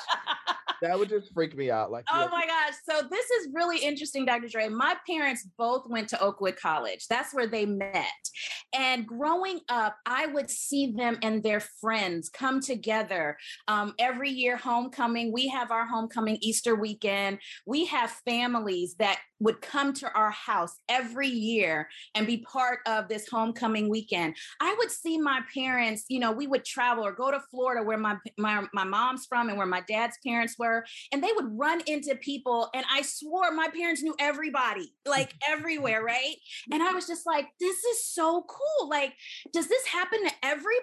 that 0.85 0.99
would 0.99 1.09
just 1.09 1.33
freak 1.33 1.57
me 1.57 1.71
out. 1.71 1.91
Like, 1.91 2.05
oh 2.13 2.29
my 2.31 2.47
gosh. 2.47 2.75
So 2.89 3.07
this 3.09 3.31
is 3.31 3.49
really 3.55 3.79
interesting, 3.79 4.27
Dr. 4.27 4.49
Dre. 4.49 4.69
My 4.69 4.95
parents 5.09 5.49
both 5.57 5.89
went 5.89 6.09
to 6.11 6.21
Oakwood 6.21 6.57
College. 6.57 7.07
That's 7.09 7.33
where 7.33 7.47
they 7.47 7.65
met. 7.65 8.07
And 8.75 9.07
growing 9.07 9.61
up, 9.71 9.97
I 10.05 10.27
would 10.27 10.51
see 10.51 10.93
them 10.93 11.19
and 11.23 11.43
their 11.43 11.61
friends 11.61 12.29
come 12.29 12.61
together 12.61 13.39
um, 13.67 13.95
every 13.99 14.31
year. 14.31 14.57
Homecoming, 14.57 15.33
we 15.33 15.49
have 15.49 15.71
our 15.71 15.87
homecoming 15.87 16.37
Easter 16.43 16.75
weekend. 16.75 17.39
We 17.67 17.87
have 17.87 18.11
families 18.27 18.97
that 18.99 19.21
would 19.41 19.61
come 19.61 19.93
to 19.93 20.11
our 20.13 20.31
house 20.31 20.79
every 20.89 21.29
year 21.29 21.89
and 22.15 22.27
be 22.27 22.39
part 22.39 22.81
of 22.87 23.09
this 23.09 23.29
homecoming 23.29 23.89
weekend. 23.89 24.37
I 24.61 24.75
would 24.79 24.91
see 24.91 25.19
my 25.19 25.41
parents, 25.53 26.05
you 26.09 26.21
know, 26.21 26.33
we 26.33 26.47
would 26.47 26.65
travel 26.65 27.05
or 27.05 27.13
go 27.13 27.31
to 27.31 27.41
Florida 27.51 27.85
where 27.85 27.99
my, 27.99 28.17
my, 28.39 28.65
my 28.73 28.85
mom's 28.85 29.27
from 29.27 29.49
and 29.49 29.59
where 29.59 29.67
my 29.67 29.83
dad's 29.89 30.17
parents 30.25 30.57
were, 30.59 30.85
and 31.13 31.23
they 31.23 31.33
would 31.35 31.59
run 31.59 31.83
into 31.87 32.15
people. 32.17 32.71
And 32.75 32.85
I 32.91 33.03
swore 33.03 33.51
my 33.51 33.69
parents 33.69 34.03
knew 34.03 34.15
everybody, 34.19 34.95
like 35.07 35.33
everywhere, 35.47 36.03
right? 36.03 36.37
And 36.73 36.83
I 36.83 36.93
was 36.93 37.07
just 37.07 37.27
like, 37.27 37.47
this 37.61 37.85
is 37.85 38.07
so 38.07 38.45
cool. 38.49 38.89
Like, 38.89 39.15
does 39.53 39.69
this 39.69 39.87
happen 39.87 40.25
to 40.25 40.33
everybody? 40.43 40.75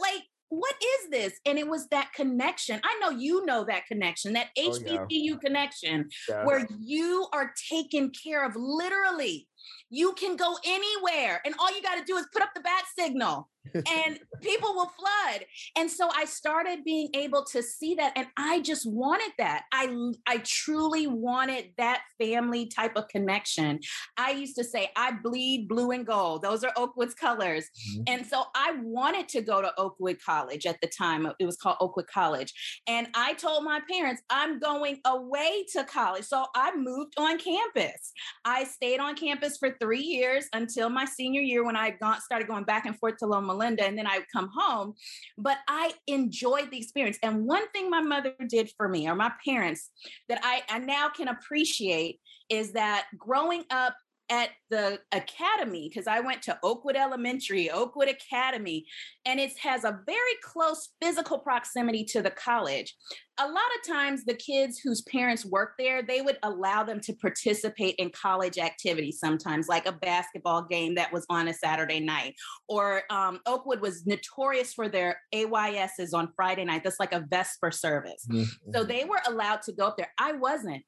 Like, 0.00 0.22
what 0.48 0.74
is 0.82 1.10
this? 1.10 1.40
And 1.46 1.58
it 1.58 1.66
was 1.66 1.88
that 1.88 2.12
connection. 2.14 2.80
I 2.84 2.98
know 3.00 3.10
you 3.10 3.44
know 3.44 3.64
that 3.64 3.86
connection, 3.86 4.32
that 4.34 4.48
HBCU 4.58 5.00
oh, 5.00 5.06
yeah. 5.10 5.36
connection, 5.42 6.08
yeah. 6.28 6.44
where 6.44 6.66
you 6.80 7.26
are 7.32 7.52
taken 7.70 8.10
care 8.10 8.44
of 8.46 8.54
literally. 8.56 9.48
You 9.90 10.12
can 10.14 10.36
go 10.36 10.56
anywhere, 10.64 11.40
and 11.44 11.54
all 11.58 11.74
you 11.74 11.82
got 11.82 11.96
to 11.96 12.04
do 12.04 12.16
is 12.16 12.26
put 12.32 12.42
up 12.42 12.50
the 12.54 12.60
bat 12.60 12.84
signal 12.98 13.48
and 13.74 14.18
people 14.42 14.74
will 14.74 14.90
flood. 14.98 15.44
And 15.76 15.90
so 15.90 16.10
I 16.14 16.24
started 16.24 16.84
being 16.84 17.08
able 17.14 17.44
to 17.46 17.62
see 17.62 17.94
that 17.96 18.12
and 18.16 18.26
I 18.36 18.60
just 18.60 18.86
wanted 18.90 19.32
that. 19.38 19.64
I 19.72 20.12
I 20.26 20.38
truly 20.44 21.06
wanted 21.06 21.72
that 21.78 22.02
family 22.18 22.66
type 22.66 22.96
of 22.96 23.08
connection. 23.08 23.80
I 24.16 24.32
used 24.32 24.56
to 24.56 24.64
say 24.64 24.90
I 24.96 25.12
bleed 25.22 25.68
blue 25.68 25.90
and 25.90 26.06
gold. 26.06 26.42
Those 26.42 26.64
are 26.64 26.72
Oakwood's 26.76 27.14
colors. 27.14 27.64
Mm-hmm. 27.64 28.02
And 28.08 28.26
so 28.26 28.44
I 28.54 28.76
wanted 28.82 29.28
to 29.30 29.40
go 29.40 29.62
to 29.62 29.72
Oakwood 29.78 30.18
College 30.24 30.66
at 30.66 30.80
the 30.80 30.88
time. 30.88 31.26
It 31.38 31.46
was 31.46 31.56
called 31.56 31.76
Oakwood 31.80 32.06
College. 32.06 32.52
And 32.86 33.08
I 33.14 33.34
told 33.34 33.64
my 33.64 33.80
parents 33.90 34.22
I'm 34.30 34.58
going 34.58 35.00
away 35.04 35.64
to 35.72 35.84
college. 35.84 36.24
So 36.24 36.46
I 36.54 36.76
moved 36.76 37.14
on 37.18 37.38
campus. 37.38 38.12
I 38.44 38.64
stayed 38.64 39.00
on 39.00 39.16
campus 39.16 39.56
for 39.56 39.76
3 39.80 40.00
years 40.00 40.46
until 40.52 40.88
my 40.88 41.04
senior 41.04 41.40
year 41.40 41.64
when 41.64 41.76
I 41.76 41.90
got 41.90 42.22
started 42.22 42.48
going 42.48 42.64
back 42.64 42.86
and 42.86 42.98
forth 42.98 43.16
to 43.18 43.26
Loma 43.26 43.53
Linda, 43.54 43.84
and 43.84 43.96
then 43.96 44.06
I 44.06 44.18
would 44.18 44.32
come 44.32 44.50
home. 44.54 44.94
But 45.38 45.58
I 45.68 45.92
enjoyed 46.06 46.70
the 46.70 46.78
experience. 46.78 47.18
And 47.22 47.46
one 47.46 47.68
thing 47.70 47.90
my 47.90 48.00
mother 48.00 48.34
did 48.48 48.70
for 48.76 48.88
me, 48.88 49.08
or 49.08 49.14
my 49.14 49.32
parents, 49.44 49.90
that 50.28 50.40
I, 50.42 50.62
I 50.68 50.78
now 50.78 51.08
can 51.08 51.28
appreciate 51.28 52.20
is 52.50 52.72
that 52.72 53.06
growing 53.16 53.64
up 53.70 53.94
at 54.30 54.50
the 54.70 54.98
academy 55.12 55.88
because 55.88 56.06
I 56.06 56.20
went 56.20 56.42
to 56.42 56.58
Oakwood 56.62 56.96
Elementary, 56.96 57.70
Oakwood 57.70 58.08
Academy, 58.08 58.86
and 59.26 59.38
it 59.38 59.52
has 59.58 59.84
a 59.84 60.00
very 60.06 60.34
close 60.42 60.90
physical 61.00 61.38
proximity 61.38 62.04
to 62.06 62.22
the 62.22 62.30
college. 62.30 62.94
A 63.38 63.46
lot 63.46 63.56
of 63.56 63.92
times, 63.92 64.24
the 64.24 64.34
kids 64.34 64.78
whose 64.78 65.02
parents 65.02 65.44
work 65.44 65.74
there, 65.78 66.02
they 66.02 66.22
would 66.22 66.38
allow 66.42 66.84
them 66.84 67.00
to 67.00 67.12
participate 67.14 67.96
in 67.96 68.10
college 68.10 68.58
activities 68.58 69.18
sometimes, 69.18 69.68
like 69.68 69.86
a 69.86 69.92
basketball 69.92 70.62
game 70.62 70.94
that 70.94 71.12
was 71.12 71.26
on 71.28 71.48
a 71.48 71.54
Saturday 71.54 72.00
night. 72.00 72.34
Or 72.68 73.02
um, 73.10 73.40
Oakwood 73.46 73.80
was 73.80 74.06
notorious 74.06 74.72
for 74.72 74.88
their 74.88 75.20
AYSs 75.34 76.14
on 76.14 76.32
Friday 76.36 76.64
night. 76.64 76.82
That's 76.84 77.00
like 77.00 77.12
a 77.12 77.24
Vesper 77.28 77.72
service. 77.72 78.26
Mm-hmm. 78.30 78.72
So 78.72 78.84
they 78.84 79.04
were 79.04 79.20
allowed 79.26 79.62
to 79.62 79.72
go 79.72 79.88
up 79.88 79.96
there. 79.96 80.12
I 80.18 80.32
wasn't. 80.32 80.84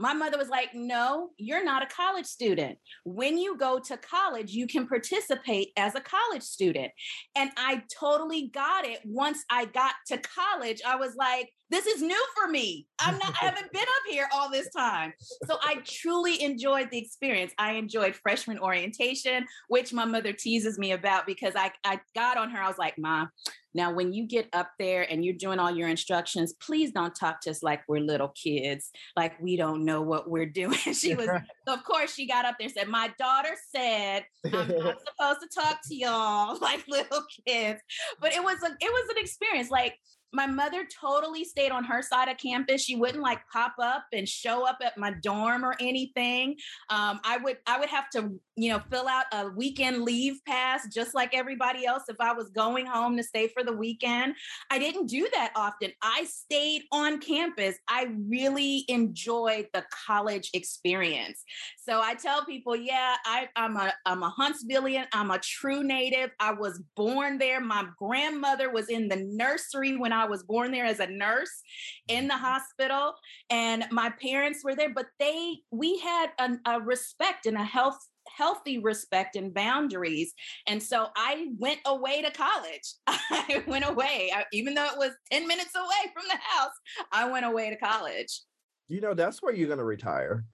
My 0.00 0.14
mother 0.14 0.38
was 0.38 0.48
like, 0.48 0.70
No, 0.74 1.30
you're 1.36 1.62
not 1.62 1.82
a 1.82 1.86
college 1.86 2.24
student. 2.24 2.78
When 3.04 3.36
you 3.36 3.58
go 3.58 3.78
to 3.78 3.98
college, 3.98 4.50
you 4.50 4.66
can 4.66 4.88
participate 4.88 5.68
as 5.76 5.94
a 5.94 6.00
college 6.00 6.42
student. 6.42 6.90
And 7.36 7.50
I 7.58 7.82
totally 8.00 8.50
got 8.52 8.86
it. 8.86 9.00
Once 9.04 9.44
I 9.50 9.66
got 9.66 9.92
to 10.06 10.18
college, 10.18 10.80
I 10.86 10.96
was 10.96 11.14
like, 11.16 11.50
this 11.70 11.86
is 11.86 12.02
new 12.02 12.24
for 12.36 12.50
me. 12.50 12.86
I'm 12.98 13.16
not, 13.18 13.34
I 13.40 13.46
haven't 13.46 13.72
been 13.72 13.82
up 13.82 14.10
here 14.10 14.28
all 14.32 14.50
this 14.50 14.68
time. 14.70 15.12
So 15.46 15.56
I 15.62 15.76
truly 15.84 16.42
enjoyed 16.42 16.90
the 16.90 16.98
experience. 16.98 17.52
I 17.58 17.72
enjoyed 17.72 18.16
freshman 18.16 18.58
orientation, 18.58 19.46
which 19.68 19.92
my 19.92 20.04
mother 20.04 20.32
teases 20.32 20.78
me 20.78 20.92
about 20.92 21.26
because 21.26 21.54
I, 21.56 21.72
I 21.84 22.00
got 22.14 22.36
on 22.36 22.50
her. 22.50 22.60
I 22.60 22.68
was 22.68 22.78
like, 22.78 22.98
Mom, 22.98 23.30
now 23.72 23.92
when 23.92 24.12
you 24.12 24.26
get 24.26 24.48
up 24.52 24.70
there 24.78 25.06
and 25.08 25.24
you're 25.24 25.34
doing 25.34 25.60
all 25.60 25.70
your 25.70 25.88
instructions, 25.88 26.54
please 26.54 26.90
don't 26.90 27.14
talk 27.14 27.40
to 27.42 27.50
us 27.50 27.62
like 27.62 27.82
we're 27.86 28.00
little 28.00 28.28
kids, 28.28 28.90
like 29.16 29.40
we 29.40 29.56
don't 29.56 29.84
know 29.84 30.02
what 30.02 30.28
we're 30.28 30.46
doing. 30.46 30.78
she 30.92 31.14
was, 31.14 31.28
of 31.68 31.84
course, 31.84 32.12
she 32.12 32.26
got 32.26 32.44
up 32.44 32.56
there 32.58 32.66
and 32.66 32.74
said, 32.74 32.88
My 32.88 33.10
daughter 33.18 33.54
said, 33.74 34.24
I'm 34.44 34.68
not 34.68 34.98
supposed 35.18 35.40
to 35.40 35.48
talk 35.54 35.78
to 35.84 35.94
y'all 35.94 36.58
like 36.58 36.84
little 36.88 37.22
kids. 37.46 37.80
But 38.20 38.32
it 38.32 38.42
was 38.42 38.56
a, 38.62 38.70
it 38.80 38.92
was 38.92 39.08
an 39.10 39.22
experience. 39.22 39.70
Like 39.70 39.94
my 40.32 40.46
mother 40.46 40.86
totally 41.00 41.44
stayed 41.44 41.72
on 41.72 41.84
her 41.84 42.02
side 42.02 42.28
of 42.28 42.36
campus. 42.36 42.82
She 42.82 42.96
wouldn't 42.96 43.22
like 43.22 43.40
pop 43.52 43.74
up 43.80 44.04
and 44.12 44.28
show 44.28 44.66
up 44.66 44.78
at 44.84 44.96
my 44.96 45.12
dorm 45.22 45.64
or 45.64 45.74
anything. 45.80 46.56
Um, 46.88 47.20
I 47.24 47.38
would 47.38 47.58
I 47.66 47.78
would 47.78 47.88
have 47.88 48.10
to 48.10 48.38
you 48.56 48.70
know 48.70 48.80
fill 48.90 49.08
out 49.08 49.24
a 49.32 49.48
weekend 49.50 50.02
leave 50.02 50.40
pass 50.46 50.86
just 50.92 51.14
like 51.14 51.34
everybody 51.34 51.86
else 51.86 52.04
if 52.08 52.16
I 52.20 52.32
was 52.32 52.50
going 52.50 52.86
home 52.86 53.16
to 53.16 53.22
stay 53.22 53.48
for 53.48 53.64
the 53.64 53.72
weekend. 53.72 54.34
I 54.70 54.78
didn't 54.78 55.06
do 55.06 55.28
that 55.32 55.52
often. 55.56 55.92
I 56.02 56.24
stayed 56.24 56.82
on 56.92 57.20
campus. 57.20 57.76
I 57.88 58.08
really 58.28 58.84
enjoyed 58.88 59.66
the 59.72 59.84
college 60.06 60.50
experience. 60.54 61.42
So 61.78 62.00
I 62.00 62.14
tell 62.14 62.44
people, 62.44 62.76
yeah, 62.76 63.16
I, 63.24 63.48
I'm 63.56 63.76
a 63.76 63.92
I'm 64.06 64.22
a 64.22 64.32
Huntsvillian. 64.38 65.06
I'm 65.12 65.30
a 65.30 65.38
true 65.38 65.82
native. 65.82 66.30
I 66.38 66.52
was 66.52 66.80
born 66.96 67.38
there. 67.38 67.60
My 67.60 67.86
grandmother 67.98 68.70
was 68.70 68.88
in 68.88 69.08
the 69.08 69.16
nursery 69.16 69.96
when 69.96 70.12
I 70.12 70.19
was 70.26 70.42
born 70.42 70.72
there 70.72 70.84
as 70.84 71.00
a 71.00 71.06
nurse 71.06 71.62
in 72.08 72.28
the 72.28 72.34
mm-hmm. 72.34 72.44
hospital, 72.44 73.14
and 73.50 73.86
my 73.90 74.10
parents 74.10 74.64
were 74.64 74.74
there. 74.74 74.92
But 74.92 75.06
they 75.18 75.58
we 75.70 75.98
had 75.98 76.30
a, 76.38 76.50
a 76.66 76.80
respect 76.80 77.46
and 77.46 77.56
a 77.56 77.64
health 77.64 77.98
healthy 78.28 78.78
respect 78.78 79.36
and 79.36 79.52
boundaries. 79.52 80.34
And 80.66 80.82
so 80.82 81.08
I 81.16 81.48
went 81.58 81.80
away 81.84 82.22
to 82.22 82.30
college. 82.30 82.94
I 83.06 83.64
went 83.66 83.88
away, 83.88 84.30
I, 84.34 84.44
even 84.52 84.74
though 84.74 84.86
it 84.86 84.98
was 84.98 85.12
10 85.32 85.46
minutes 85.48 85.74
away 85.74 86.12
from 86.12 86.24
the 86.28 86.38
house, 86.40 86.72
I 87.12 87.28
went 87.28 87.46
away 87.46 87.70
to 87.70 87.76
college. 87.76 88.42
You 88.88 89.00
know, 89.00 89.14
that's 89.14 89.42
where 89.42 89.54
you're 89.54 89.68
going 89.68 89.78
to 89.78 89.84
retire. 89.84 90.44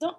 Don't, 0.00 0.16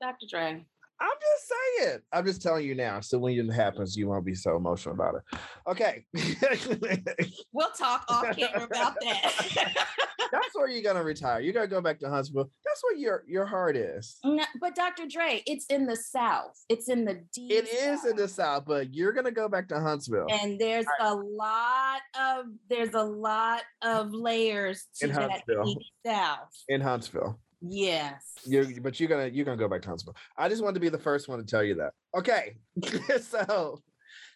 Dr. 0.00 0.26
Dre. 0.30 0.64
I'm 1.00 1.08
just 1.20 1.52
saying. 1.80 1.98
I'm 2.12 2.24
just 2.24 2.42
telling 2.42 2.66
you 2.66 2.74
now. 2.74 3.00
So 3.00 3.18
when 3.18 3.38
it 3.38 3.52
happens, 3.52 3.96
you 3.96 4.08
won't 4.08 4.24
be 4.24 4.34
so 4.34 4.56
emotional 4.56 4.94
about 4.94 5.16
it. 5.16 5.38
Okay. 5.66 6.06
we'll 7.52 7.70
talk 7.70 8.04
off 8.08 8.36
camera 8.36 8.64
about 8.64 8.94
that. 9.00 9.74
That's 10.32 10.54
where 10.54 10.68
you're 10.68 10.82
gonna 10.82 11.04
retire. 11.04 11.40
You're 11.40 11.52
gonna 11.52 11.66
go 11.66 11.80
back 11.80 12.00
to 12.00 12.08
Huntsville. 12.08 12.50
That's 12.64 12.82
where 12.82 12.96
your 12.96 13.24
your 13.26 13.44
heart 13.44 13.76
is. 13.76 14.18
No, 14.24 14.44
but 14.60 14.74
Dr. 14.74 15.06
Dre, 15.06 15.42
it's 15.46 15.66
in 15.66 15.86
the 15.86 15.96
South. 15.96 16.58
It's 16.68 16.88
in 16.88 17.04
the 17.04 17.22
deep. 17.32 17.52
It 17.52 17.68
is 17.68 18.02
South. 18.02 18.10
in 18.10 18.16
the 18.16 18.28
South, 18.28 18.64
but 18.66 18.92
you're 18.92 19.12
gonna 19.12 19.30
go 19.30 19.48
back 19.48 19.68
to 19.68 19.80
Huntsville. 19.80 20.26
And 20.30 20.58
there's 20.58 20.86
right. 21.00 21.10
a 21.10 21.14
lot 21.14 22.00
of 22.18 22.46
there's 22.68 22.94
a 22.94 23.02
lot 23.02 23.62
of 23.82 24.12
layers 24.12 24.86
to 25.00 25.06
in 25.06 25.12
that 25.12 25.30
Huntsville. 25.30 25.76
South. 26.04 26.48
In 26.68 26.80
Huntsville. 26.80 27.38
Yes. 27.66 28.34
You're, 28.44 28.66
but 28.80 29.00
you're 29.00 29.08
gonna 29.08 29.28
you're 29.28 29.44
gonna 29.44 29.56
go 29.56 29.68
to 29.68 29.88
Huntsville. 29.88 30.16
I 30.36 30.48
just 30.48 30.62
wanted 30.62 30.74
to 30.74 30.80
be 30.80 30.90
the 30.90 30.98
first 30.98 31.28
one 31.28 31.38
to 31.38 31.44
tell 31.44 31.62
you 31.62 31.74
that. 31.76 31.92
Okay, 32.14 32.56
so 33.22 33.80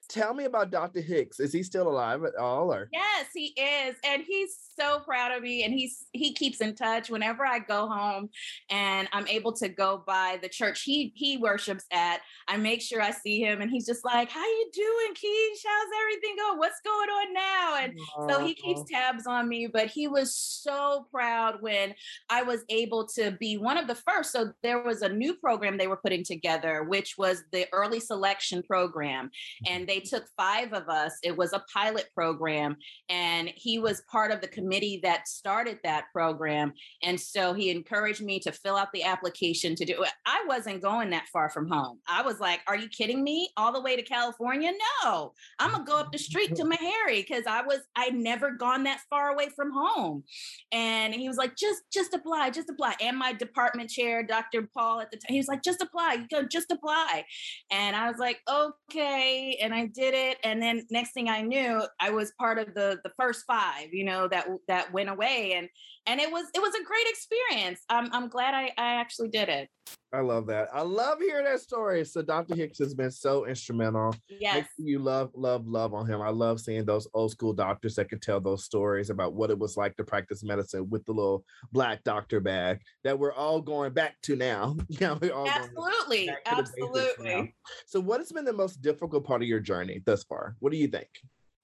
tell 0.08 0.32
me 0.32 0.44
about 0.44 0.70
Dr. 0.70 1.00
Hicks. 1.00 1.38
Is 1.38 1.52
he 1.52 1.62
still 1.62 1.88
alive 1.88 2.24
at 2.24 2.36
all? 2.36 2.72
Or 2.72 2.88
yes, 2.90 3.17
he 3.34 3.46
is, 3.48 3.96
and 4.04 4.22
he's 4.26 4.56
so 4.78 5.00
proud 5.00 5.32
of 5.32 5.42
me. 5.42 5.64
And 5.64 5.72
he's 5.72 6.06
he 6.12 6.32
keeps 6.32 6.60
in 6.60 6.74
touch 6.74 7.10
whenever 7.10 7.44
I 7.44 7.58
go 7.58 7.88
home, 7.88 8.30
and 8.70 9.08
I'm 9.12 9.26
able 9.28 9.52
to 9.54 9.68
go 9.68 10.02
by 10.06 10.38
the 10.42 10.48
church 10.48 10.82
he 10.82 11.12
he 11.14 11.36
worships 11.36 11.84
at. 11.92 12.20
I 12.46 12.56
make 12.56 12.80
sure 12.80 13.02
I 13.02 13.10
see 13.10 13.40
him, 13.40 13.60
and 13.60 13.70
he's 13.70 13.86
just 13.86 14.04
like, 14.04 14.30
"How 14.30 14.44
you 14.44 14.70
doing, 14.72 15.14
Keish? 15.14 15.62
How's 15.66 15.88
everything 16.02 16.36
going? 16.36 16.58
What's 16.58 16.80
going 16.84 17.08
on 17.08 17.34
now?" 17.34 17.78
And 17.82 17.98
so 18.28 18.44
he 18.44 18.54
keeps 18.54 18.82
tabs 18.90 19.26
on 19.26 19.48
me. 19.48 19.66
But 19.66 19.88
he 19.88 20.08
was 20.08 20.34
so 20.34 21.06
proud 21.10 21.60
when 21.60 21.94
I 22.30 22.42
was 22.42 22.64
able 22.68 23.06
to 23.08 23.32
be 23.32 23.56
one 23.58 23.78
of 23.78 23.86
the 23.86 23.94
first. 23.94 24.32
So 24.32 24.52
there 24.62 24.82
was 24.82 25.02
a 25.02 25.08
new 25.08 25.34
program 25.34 25.76
they 25.76 25.86
were 25.86 25.96
putting 25.96 26.24
together, 26.24 26.84
which 26.84 27.16
was 27.18 27.42
the 27.52 27.66
early 27.72 28.00
selection 28.00 28.62
program, 28.62 29.30
and 29.66 29.86
they 29.86 30.00
took 30.00 30.24
five 30.36 30.72
of 30.72 30.88
us. 30.88 31.18
It 31.22 31.36
was 31.36 31.52
a 31.52 31.64
pilot 31.72 32.08
program, 32.14 32.76
and 33.08 33.50
he 33.54 33.78
was 33.78 34.02
part 34.02 34.30
of 34.30 34.40
the 34.40 34.48
committee 34.48 35.00
that 35.02 35.28
started 35.28 35.78
that 35.84 36.06
program. 36.12 36.72
And 37.02 37.18
so 37.18 37.52
he 37.54 37.70
encouraged 37.70 38.22
me 38.22 38.38
to 38.40 38.52
fill 38.52 38.76
out 38.76 38.88
the 38.92 39.04
application 39.04 39.74
to 39.76 39.84
do 39.84 40.02
it. 40.02 40.10
I 40.26 40.44
wasn't 40.46 40.82
going 40.82 41.10
that 41.10 41.26
far 41.32 41.50
from 41.50 41.68
home. 41.68 41.98
I 42.06 42.22
was 42.22 42.40
like, 42.40 42.60
Are 42.66 42.76
you 42.76 42.88
kidding 42.88 43.22
me? 43.22 43.50
All 43.56 43.72
the 43.72 43.80
way 43.80 43.96
to 43.96 44.02
California? 44.02 44.72
No, 45.02 45.32
I'm 45.58 45.72
gonna 45.72 45.84
go 45.84 45.98
up 45.98 46.12
the 46.12 46.18
street 46.18 46.54
to 46.56 46.64
Meharry 46.64 47.26
because 47.26 47.44
I 47.46 47.62
was 47.62 47.80
I'd 47.96 48.14
never 48.14 48.50
gone 48.50 48.84
that 48.84 49.00
far 49.08 49.30
away 49.30 49.48
from 49.54 49.72
home. 49.72 50.24
And 50.72 51.14
he 51.14 51.28
was 51.28 51.36
like, 51.36 51.56
just 51.56 51.82
just 51.92 52.14
apply, 52.14 52.50
just 52.50 52.70
apply. 52.70 52.94
And 53.00 53.16
my 53.16 53.32
department 53.32 53.90
chair, 53.90 54.22
Dr. 54.22 54.68
Paul 54.74 55.00
at 55.00 55.10
the 55.10 55.16
time, 55.16 55.32
he 55.32 55.38
was 55.38 55.48
like, 55.48 55.62
just 55.62 55.82
apply, 55.82 56.14
you 56.14 56.26
go, 56.28 56.42
just 56.44 56.70
apply. 56.70 57.24
And 57.70 57.96
I 57.96 58.10
was 58.10 58.18
like, 58.18 58.40
okay. 58.48 59.58
And 59.60 59.74
I 59.74 59.86
did 59.86 60.14
it. 60.14 60.38
And 60.44 60.60
then 60.60 60.86
next 60.90 61.12
thing 61.12 61.28
I 61.28 61.42
knew, 61.42 61.82
I 62.00 62.10
was 62.10 62.32
part 62.38 62.58
of 62.58 62.74
the 62.74 62.97
the 63.02 63.12
first 63.18 63.44
five, 63.46 63.92
you 63.92 64.04
know, 64.04 64.28
that 64.28 64.48
that 64.66 64.92
went 64.92 65.08
away. 65.08 65.54
And 65.54 65.68
and 66.06 66.20
it 66.20 66.30
was 66.30 66.46
it 66.54 66.60
was 66.60 66.74
a 66.74 66.84
great 66.84 67.06
experience. 67.06 67.80
I'm 67.88 68.12
I'm 68.12 68.28
glad 68.28 68.54
I, 68.54 68.72
I 68.78 68.94
actually 69.00 69.28
did 69.28 69.48
it. 69.48 69.68
I 70.12 70.20
love 70.20 70.46
that. 70.46 70.68
I 70.72 70.80
love 70.80 71.18
hearing 71.20 71.44
that 71.44 71.60
story. 71.60 72.02
So 72.04 72.22
Dr. 72.22 72.56
Hicks 72.56 72.78
has 72.78 72.94
been 72.94 73.10
so 73.10 73.46
instrumental. 73.46 74.14
Yes. 74.28 74.66
You 74.78 75.00
love, 75.00 75.30
love, 75.34 75.66
love 75.66 75.92
on 75.92 76.06
him. 76.06 76.22
I 76.22 76.30
love 76.30 76.60
seeing 76.60 76.86
those 76.86 77.06
old 77.12 77.32
school 77.32 77.52
doctors 77.52 77.94
that 77.96 78.08
could 78.08 78.22
tell 78.22 78.40
those 78.40 78.64
stories 78.64 79.10
about 79.10 79.34
what 79.34 79.50
it 79.50 79.58
was 79.58 79.76
like 79.76 79.96
to 79.96 80.04
practice 80.04 80.42
medicine 80.42 80.88
with 80.88 81.04
the 81.04 81.12
little 81.12 81.44
black 81.72 82.02
doctor 82.04 82.40
bag 82.40 82.80
that 83.04 83.18
we're 83.18 83.34
all 83.34 83.60
going 83.60 83.92
back 83.92 84.16
to 84.22 84.36
now. 84.36 84.76
yeah, 84.88 85.18
we're 85.20 85.32
all 85.32 85.46
absolutely, 85.46 86.30
absolutely. 86.46 87.54
So, 87.86 88.00
what 88.00 88.20
has 88.20 88.32
been 88.32 88.46
the 88.46 88.52
most 88.52 88.80
difficult 88.80 89.24
part 89.24 89.42
of 89.42 89.48
your 89.48 89.60
journey 89.60 90.00
thus 90.06 90.24
far? 90.24 90.56
What 90.60 90.72
do 90.72 90.78
you 90.78 90.88
think? 90.88 91.08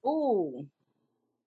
Oh, 0.05 0.67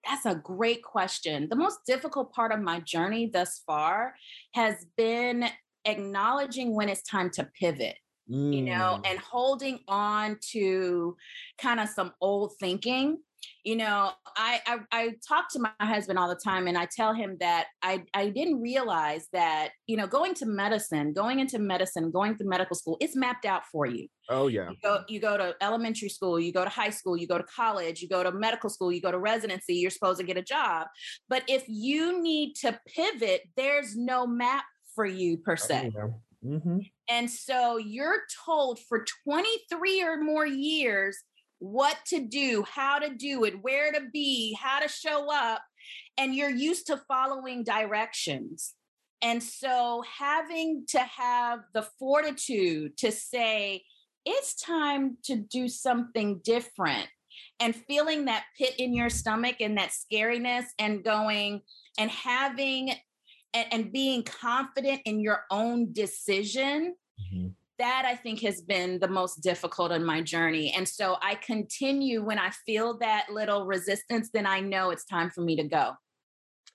that's 0.07 0.25
a 0.25 0.35
great 0.35 0.83
question. 0.83 1.47
The 1.49 1.55
most 1.55 1.79
difficult 1.85 2.33
part 2.33 2.51
of 2.51 2.61
my 2.61 2.79
journey 2.79 3.29
thus 3.31 3.61
far 3.65 4.15
has 4.53 4.85
been 4.95 5.45
acknowledging 5.85 6.75
when 6.75 6.89
it's 6.89 7.03
time 7.03 7.29
to 7.31 7.49
pivot. 7.59 7.95
Mm. 8.29 8.53
You 8.53 8.61
know, 8.63 8.99
mm. 9.01 9.09
and 9.09 9.19
holding 9.19 9.79
on 9.87 10.37
to 10.51 11.15
kind 11.57 11.79
of 11.79 11.87
some 11.87 12.13
old 12.19 12.53
thinking 12.59 13.19
you 13.63 13.75
know 13.75 14.11
I, 14.35 14.61
I, 14.65 14.77
I 14.91 15.13
talk 15.27 15.49
to 15.51 15.59
my 15.59 15.71
husband 15.81 16.17
all 16.17 16.29
the 16.29 16.39
time 16.41 16.67
and 16.67 16.77
i 16.77 16.87
tell 16.89 17.13
him 17.13 17.37
that 17.39 17.67
i 17.81 18.03
i 18.13 18.29
didn't 18.29 18.61
realize 18.61 19.27
that 19.33 19.69
you 19.87 19.97
know 19.97 20.07
going 20.07 20.33
to 20.35 20.45
medicine 20.45 21.13
going 21.13 21.39
into 21.39 21.59
medicine 21.59 22.11
going 22.11 22.37
to 22.37 22.45
medical 22.45 22.75
school 22.75 22.97
it's 23.01 23.15
mapped 23.15 23.45
out 23.45 23.63
for 23.71 23.85
you 23.85 24.07
oh 24.29 24.47
yeah 24.47 24.69
you 24.69 24.75
go, 24.81 25.03
you 25.07 25.19
go 25.19 25.37
to 25.37 25.55
elementary 25.61 26.09
school 26.09 26.39
you 26.39 26.51
go 26.51 26.63
to 26.63 26.69
high 26.69 26.89
school 26.89 27.17
you 27.17 27.27
go 27.27 27.37
to 27.37 27.43
college 27.43 28.01
you 28.01 28.07
go 28.07 28.23
to 28.23 28.31
medical 28.31 28.69
school 28.69 28.91
you 28.91 29.01
go 29.01 29.11
to 29.11 29.19
residency 29.19 29.75
you're 29.75 29.91
supposed 29.91 30.19
to 30.19 30.25
get 30.25 30.37
a 30.37 30.43
job 30.43 30.87
but 31.29 31.43
if 31.47 31.65
you 31.67 32.21
need 32.21 32.53
to 32.53 32.79
pivot 32.87 33.41
there's 33.57 33.95
no 33.95 34.25
map 34.25 34.63
for 34.95 35.05
you 35.05 35.37
per 35.37 35.57
se 35.57 35.91
oh, 35.95 36.13
yeah. 36.43 36.51
mm-hmm. 36.57 36.79
and 37.09 37.29
so 37.29 37.77
you're 37.77 38.21
told 38.45 38.79
for 38.87 39.05
23 39.25 40.03
or 40.03 40.21
more 40.21 40.45
years 40.45 41.17
what 41.59 41.97
to 42.07 42.19
do, 42.19 42.63
how 42.69 42.99
to 42.99 43.13
do 43.13 43.43
it, 43.43 43.61
where 43.61 43.91
to 43.91 44.01
be, 44.11 44.57
how 44.61 44.79
to 44.79 44.87
show 44.87 45.33
up, 45.33 45.61
and 46.17 46.35
you're 46.35 46.49
used 46.49 46.87
to 46.87 47.01
following 47.07 47.63
directions. 47.63 48.73
And 49.21 49.41
so 49.41 50.03
having 50.19 50.85
to 50.89 50.99
have 50.99 51.59
the 51.73 51.87
fortitude 51.97 52.97
to 52.97 53.11
say, 53.11 53.83
it's 54.25 54.55
time 54.61 55.17
to 55.23 55.35
do 55.35 55.67
something 55.67 56.41
different 56.43 57.07
and 57.59 57.75
feeling 57.75 58.25
that 58.25 58.45
pit 58.57 58.75
in 58.77 58.93
your 58.93 59.09
stomach 59.09 59.55
and 59.61 59.77
that 59.77 59.91
scariness 59.91 60.65
and 60.77 61.03
going 61.03 61.61
and 61.97 62.11
having 62.11 62.91
and, 63.53 63.67
and 63.71 63.91
being 63.91 64.23
confident 64.23 65.01
in 65.05 65.19
your 65.19 65.43
own 65.49 65.93
decision 65.93 66.95
mm-hmm 67.19 67.47
that 67.79 68.03
I 68.05 68.15
think 68.15 68.41
has 68.41 68.61
been 68.61 68.99
the 68.99 69.07
most 69.07 69.41
difficult 69.41 69.91
in 69.91 70.03
my 70.03 70.21
journey. 70.21 70.73
And 70.75 70.87
so 70.87 71.17
I 71.21 71.35
continue 71.35 72.23
when 72.23 72.39
I 72.39 72.49
feel 72.65 72.97
that 72.99 73.27
little 73.31 73.65
resistance, 73.65 74.29
then 74.33 74.45
I 74.45 74.59
know 74.59 74.89
it's 74.89 75.05
time 75.05 75.29
for 75.29 75.41
me 75.41 75.55
to 75.57 75.63
go. 75.63 75.93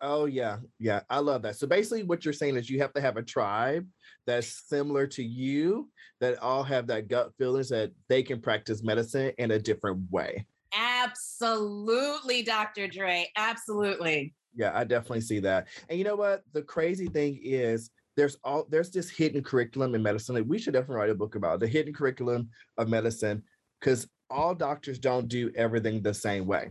Oh, 0.00 0.26
yeah. 0.26 0.58
Yeah. 0.80 1.00
I 1.08 1.20
love 1.20 1.42
that. 1.42 1.56
So 1.56 1.66
basically, 1.66 2.02
what 2.02 2.24
you're 2.24 2.34
saying 2.34 2.56
is 2.56 2.68
you 2.68 2.80
have 2.80 2.92
to 2.94 3.00
have 3.00 3.16
a 3.16 3.22
tribe 3.22 3.86
that's 4.26 4.68
similar 4.68 5.06
to 5.08 5.22
you 5.22 5.90
that 6.20 6.38
all 6.38 6.64
have 6.64 6.88
that 6.88 7.08
gut 7.08 7.32
feelings 7.38 7.68
that 7.68 7.92
they 8.08 8.22
can 8.22 8.40
practice 8.40 8.82
medicine 8.82 9.32
in 9.38 9.52
a 9.52 9.58
different 9.58 10.10
way. 10.10 10.44
Absolutely, 10.74 12.42
Dr. 12.42 12.88
Dre. 12.88 13.30
Absolutely. 13.36 14.34
Yeah, 14.56 14.72
I 14.74 14.84
definitely 14.84 15.20
see 15.20 15.38
that. 15.40 15.68
And 15.88 15.98
you 15.98 16.04
know 16.04 16.16
what? 16.16 16.42
The 16.52 16.62
crazy 16.62 17.06
thing 17.06 17.38
is, 17.42 17.90
there's 18.16 18.36
all 18.44 18.66
there's 18.68 18.90
this 18.90 19.10
hidden 19.10 19.42
curriculum 19.42 19.94
in 19.94 20.02
medicine 20.02 20.34
that 20.34 20.46
we 20.46 20.58
should 20.58 20.74
definitely 20.74 20.96
write 20.96 21.10
a 21.10 21.14
book 21.14 21.34
about 21.34 21.60
the 21.60 21.66
hidden 21.66 21.92
curriculum 21.92 22.48
of 22.78 22.88
medicine 22.88 23.42
because 23.80 24.06
all 24.30 24.54
doctors 24.54 24.98
don't 24.98 25.28
do 25.28 25.50
everything 25.56 26.02
the 26.02 26.14
same 26.14 26.46
way. 26.46 26.70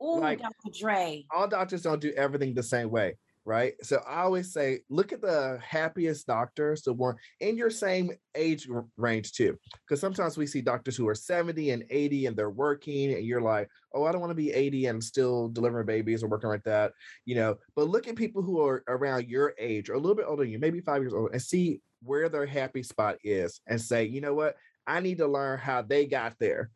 Oh, 0.00 0.14
like, 0.14 0.40
Dr. 0.40 0.78
Dre. 0.80 1.24
All 1.34 1.46
doctors 1.46 1.82
don't 1.82 2.00
do 2.00 2.12
everything 2.16 2.54
the 2.54 2.62
same 2.62 2.90
way, 2.90 3.16
right? 3.50 3.74
So 3.82 4.00
I 4.06 4.20
always 4.20 4.52
say, 4.52 4.82
look 4.90 5.12
at 5.12 5.20
the 5.20 5.58
happiest 5.60 6.28
doctors, 6.28 6.82
the 6.82 6.92
one 6.92 7.16
in 7.40 7.56
your 7.56 7.68
same 7.68 8.12
age 8.36 8.68
range 8.96 9.32
too. 9.32 9.58
Because 9.84 10.00
sometimes 10.00 10.38
we 10.38 10.46
see 10.46 10.60
doctors 10.60 10.96
who 10.96 11.08
are 11.08 11.16
70 11.16 11.70
and 11.70 11.82
80 11.90 12.26
and 12.26 12.36
they're 12.36 12.48
working, 12.48 13.12
and 13.12 13.24
you're 13.24 13.40
like, 13.40 13.68
oh, 13.92 14.04
I 14.04 14.12
don't 14.12 14.20
want 14.20 14.30
to 14.30 14.36
be 14.36 14.52
80 14.52 14.86
and 14.86 15.02
still 15.02 15.48
delivering 15.48 15.84
babies 15.84 16.22
or 16.22 16.28
working 16.28 16.48
like 16.48 16.62
that, 16.62 16.92
you 17.24 17.34
know. 17.34 17.56
But 17.74 17.88
look 17.88 18.06
at 18.06 18.14
people 18.14 18.40
who 18.40 18.64
are 18.64 18.84
around 18.86 19.26
your 19.26 19.52
age 19.58 19.90
or 19.90 19.94
a 19.94 19.98
little 19.98 20.14
bit 20.14 20.26
older 20.28 20.44
than 20.44 20.52
you, 20.52 20.60
maybe 20.60 20.80
five 20.80 21.02
years 21.02 21.12
old, 21.12 21.30
and 21.32 21.42
see 21.42 21.80
where 22.04 22.28
their 22.28 22.46
happy 22.46 22.84
spot 22.84 23.16
is 23.24 23.60
and 23.66 23.80
say, 23.80 24.04
you 24.04 24.20
know 24.20 24.32
what, 24.32 24.54
I 24.86 25.00
need 25.00 25.18
to 25.18 25.26
learn 25.26 25.58
how 25.58 25.82
they 25.82 26.06
got 26.06 26.36
there 26.38 26.70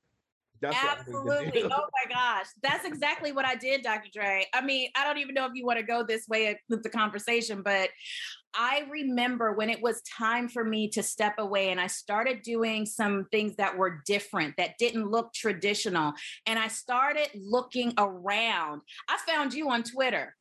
that's 0.70 1.00
Absolutely. 1.00 1.64
Oh 1.64 1.68
my 1.68 2.12
gosh. 2.14 2.46
That's 2.62 2.84
exactly 2.84 3.32
what 3.32 3.44
I 3.44 3.54
did, 3.54 3.82
Dr. 3.82 4.08
Dre. 4.12 4.46
I 4.52 4.64
mean, 4.64 4.90
I 4.96 5.04
don't 5.04 5.18
even 5.18 5.34
know 5.34 5.46
if 5.46 5.52
you 5.54 5.66
want 5.66 5.78
to 5.78 5.84
go 5.84 6.04
this 6.04 6.26
way 6.28 6.58
with 6.68 6.82
the 6.82 6.90
conversation, 6.90 7.62
but 7.62 7.90
I 8.54 8.86
remember 8.90 9.52
when 9.52 9.68
it 9.68 9.82
was 9.82 10.00
time 10.02 10.48
for 10.48 10.64
me 10.64 10.88
to 10.90 11.02
step 11.02 11.34
away 11.38 11.70
and 11.70 11.80
I 11.80 11.88
started 11.88 12.42
doing 12.42 12.86
some 12.86 13.26
things 13.32 13.56
that 13.56 13.76
were 13.76 14.02
different, 14.06 14.54
that 14.58 14.78
didn't 14.78 15.10
look 15.10 15.32
traditional. 15.34 16.12
And 16.46 16.58
I 16.58 16.68
started 16.68 17.28
looking 17.34 17.92
around. 17.98 18.82
I 19.08 19.18
found 19.26 19.54
you 19.54 19.70
on 19.70 19.82
Twitter. 19.82 20.34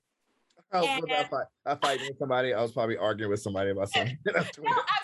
Oh, 0.72 0.86
and, 0.86 1.06
I 1.12 1.24
fight, 1.26 1.46
I 1.68 1.76
fight 1.76 2.00
with 2.02 2.18
somebody. 2.18 2.54
I 2.54 2.62
was 2.62 2.72
probably 2.72 2.98
arguing 2.98 3.30
with 3.30 3.42
somebody 3.42 3.72
about 3.72 3.90
something. 3.94 4.18
no, 4.26 4.34
I 4.36 5.00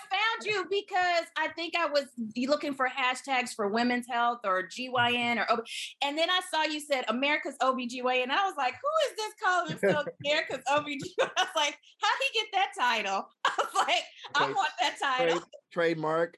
you 0.45 0.65
because 0.69 1.25
I 1.37 1.49
think 1.55 1.75
I 1.77 1.87
was 1.87 2.05
looking 2.37 2.73
for 2.73 2.87
hashtags 2.87 3.53
for 3.55 3.67
women's 3.67 4.07
health 4.07 4.39
or 4.43 4.63
GYN 4.63 5.37
or 5.37 5.51
OB. 5.51 5.65
and 6.03 6.17
then 6.17 6.29
I 6.29 6.41
saw 6.51 6.63
you 6.63 6.79
said 6.79 7.05
America's 7.07 7.55
OBGYN 7.61 8.23
and 8.23 8.31
I 8.31 8.45
was 8.45 8.55
like, 8.57 8.73
who 8.73 9.09
is 9.09 9.15
this 9.17 9.33
calling 9.43 9.69
himself 9.79 10.05
America's 10.25 10.63
OBGYN? 10.67 10.99
I 11.37 11.43
was 11.43 11.47
like, 11.55 11.77
how 12.01 12.09
did 12.09 12.31
he 12.31 12.39
get 12.39 12.47
that 12.53 12.71
title? 12.77 13.27
I 13.45 13.51
was 13.57 13.73
like, 13.75 14.03
I 14.35 14.51
want 14.51 14.69
that 14.79 14.97
title. 15.01 15.41
Trademark 15.71 16.37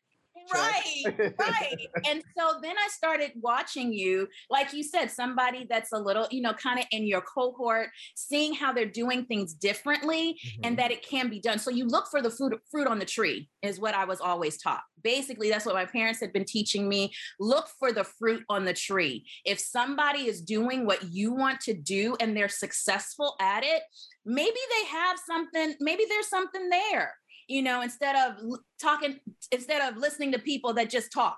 right 0.54 1.34
right. 1.40 1.78
And 2.08 2.24
so 2.38 2.60
then 2.62 2.76
i 2.78 2.88
started 2.90 3.32
watching 3.36 3.94
you 3.94 4.28
like 4.50 4.74
you 4.74 4.84
said 4.84 5.12
somebody 5.12 5.66
that's 5.70 5.92
a 5.92 5.98
little 5.98 6.28
you 6.32 6.42
know 6.42 6.54
kind 6.54 6.80
of 6.80 6.86
in 6.92 7.06
your 7.06 7.22
cohort 7.22 7.90
seeing 8.16 8.54
how 8.54 8.72
they're 8.72 8.86
doing 8.86 9.26
things 9.26 9.54
differently 9.54 10.34
mm-hmm. 10.34 10.62
and 10.64 10.78
that 10.78 10.92
it 10.92 11.06
can 11.08 11.30
be 11.30 11.40
done. 11.40 11.60
So 11.60 11.72
you 11.72 11.88
look 11.88 12.08
for 12.10 12.22
the 12.22 12.30
fruit 12.30 12.60
fruit 12.70 12.88
on 12.88 13.00
the 13.00 13.06
tree 13.06 13.50
is 13.62 13.80
what 13.80 13.94
i 13.94 14.06
was 14.06 14.22
always 14.22 14.58
taught. 14.58 14.82
Basically 15.04 15.50
that's 15.50 15.66
what 15.66 15.76
my 15.76 15.86
parents 15.86 16.20
had 16.20 16.34
been 16.34 16.46
teaching 16.46 16.88
me 16.88 17.12
look 17.40 17.68
for 17.80 17.92
the 17.92 18.04
fruit 18.04 18.44
on 18.50 18.66
the 18.66 18.74
tree. 18.74 19.26
If 19.46 19.60
somebody 19.60 20.28
is 20.28 20.42
doing 20.42 20.86
what 20.86 21.04
you 21.12 21.34
want 21.34 21.60
to 21.62 21.74
do 21.74 22.16
and 22.20 22.36
they're 22.36 22.50
successful 22.50 23.36
at 23.40 23.64
it 23.64 23.82
maybe 24.26 24.60
they 24.70 24.86
have 24.90 25.18
something 25.26 25.76
maybe 25.80 26.04
there's 26.08 26.28
something 26.28 26.70
there 26.70 27.14
you 27.52 27.62
know, 27.62 27.82
instead 27.82 28.16
of 28.16 28.38
talking, 28.82 29.20
instead 29.52 29.82
of 29.82 29.98
listening 29.98 30.32
to 30.32 30.40
people 30.40 30.74
that 30.74 30.90
just 30.90 31.12
talk. 31.12 31.38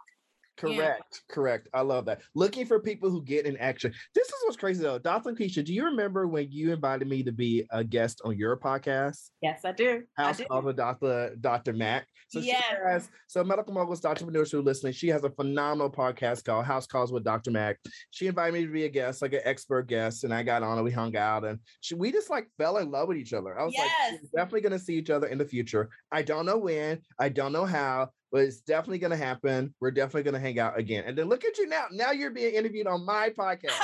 Correct, 0.57 0.77
yeah. 0.77 1.33
correct. 1.33 1.67
I 1.73 1.81
love 1.81 2.05
that. 2.05 2.21
Looking 2.35 2.65
for 2.65 2.79
people 2.79 3.09
who 3.09 3.23
get 3.23 3.45
in 3.45 3.57
action. 3.57 3.93
This 4.13 4.27
is 4.27 4.35
what's 4.43 4.57
crazy 4.57 4.83
though. 4.83 4.99
Dr. 4.99 5.33
Keisha, 5.33 5.65
do 5.65 5.73
you 5.73 5.85
remember 5.85 6.27
when 6.27 6.51
you 6.51 6.73
invited 6.73 7.07
me 7.07 7.23
to 7.23 7.31
be 7.31 7.65
a 7.71 7.83
guest 7.83 8.21
on 8.23 8.37
your 8.37 8.57
podcast? 8.57 9.29
Yes, 9.41 9.61
I 9.65 9.71
do. 9.71 10.03
House 10.15 10.39
I 10.39 10.43
do. 10.43 10.67
of 10.67 10.75
Dr. 10.75 11.35
Dr. 11.39 11.73
Mac. 11.73 12.07
So 12.29 12.39
yes. 12.39 12.63
she 12.67 12.75
has 12.87 13.09
so 13.27 13.43
medical 13.43 13.73
moguls, 13.73 14.03
entrepreneurs 14.05 14.51
who 14.51 14.59
are 14.59 14.63
listening. 14.63 14.93
She 14.93 15.07
has 15.09 15.23
a 15.23 15.29
phenomenal 15.29 15.91
podcast 15.91 16.43
called 16.43 16.65
House 16.65 16.87
Calls 16.87 17.11
with 17.11 17.23
Dr. 17.23 17.51
Mac. 17.51 17.77
She 18.11 18.27
invited 18.27 18.53
me 18.53 18.65
to 18.65 18.71
be 18.71 18.85
a 18.85 18.89
guest, 18.89 19.21
like 19.21 19.33
an 19.33 19.41
expert 19.45 19.87
guest, 19.87 20.23
and 20.23 20.33
I 20.33 20.41
got 20.41 20.63
on 20.63 20.77
and 20.77 20.85
we 20.85 20.91
hung 20.91 21.15
out 21.15 21.45
and 21.45 21.59
she, 21.81 21.93
we 21.95 22.11
just 22.11 22.29
like 22.29 22.47
fell 22.57 22.77
in 22.77 22.89
love 22.89 23.07
with 23.07 23.17
each 23.17 23.33
other. 23.33 23.59
I 23.59 23.63
was 23.63 23.73
yes. 23.75 24.13
like, 24.13 24.21
definitely 24.35 24.61
gonna 24.61 24.79
see 24.79 24.95
each 24.95 25.09
other 25.09 25.27
in 25.27 25.37
the 25.37 25.45
future. 25.45 25.89
I 26.11 26.21
don't 26.23 26.45
know 26.45 26.57
when, 26.57 27.01
I 27.19 27.29
don't 27.29 27.53
know 27.53 27.65
how, 27.65 28.09
but 28.33 28.41
it's 28.41 28.61
definitely 28.61 28.97
going 28.97 29.11
to 29.11 29.17
happen. 29.17 29.75
We're 29.79 29.91
definitely 29.91 30.23
going 30.23 30.33
to 30.33 30.39
hang 30.39 30.57
out 30.59 30.77
again. 30.77 31.03
And 31.05 31.15
then 31.15 31.29
look 31.29 31.45
at 31.45 31.55
you 31.59 31.67
now. 31.67 31.85
Now 31.91 32.11
you're 32.11 32.31
being 32.31 32.55
interviewed 32.55 32.87
on 32.87 33.05
my 33.05 33.29
podcast. 33.37 33.79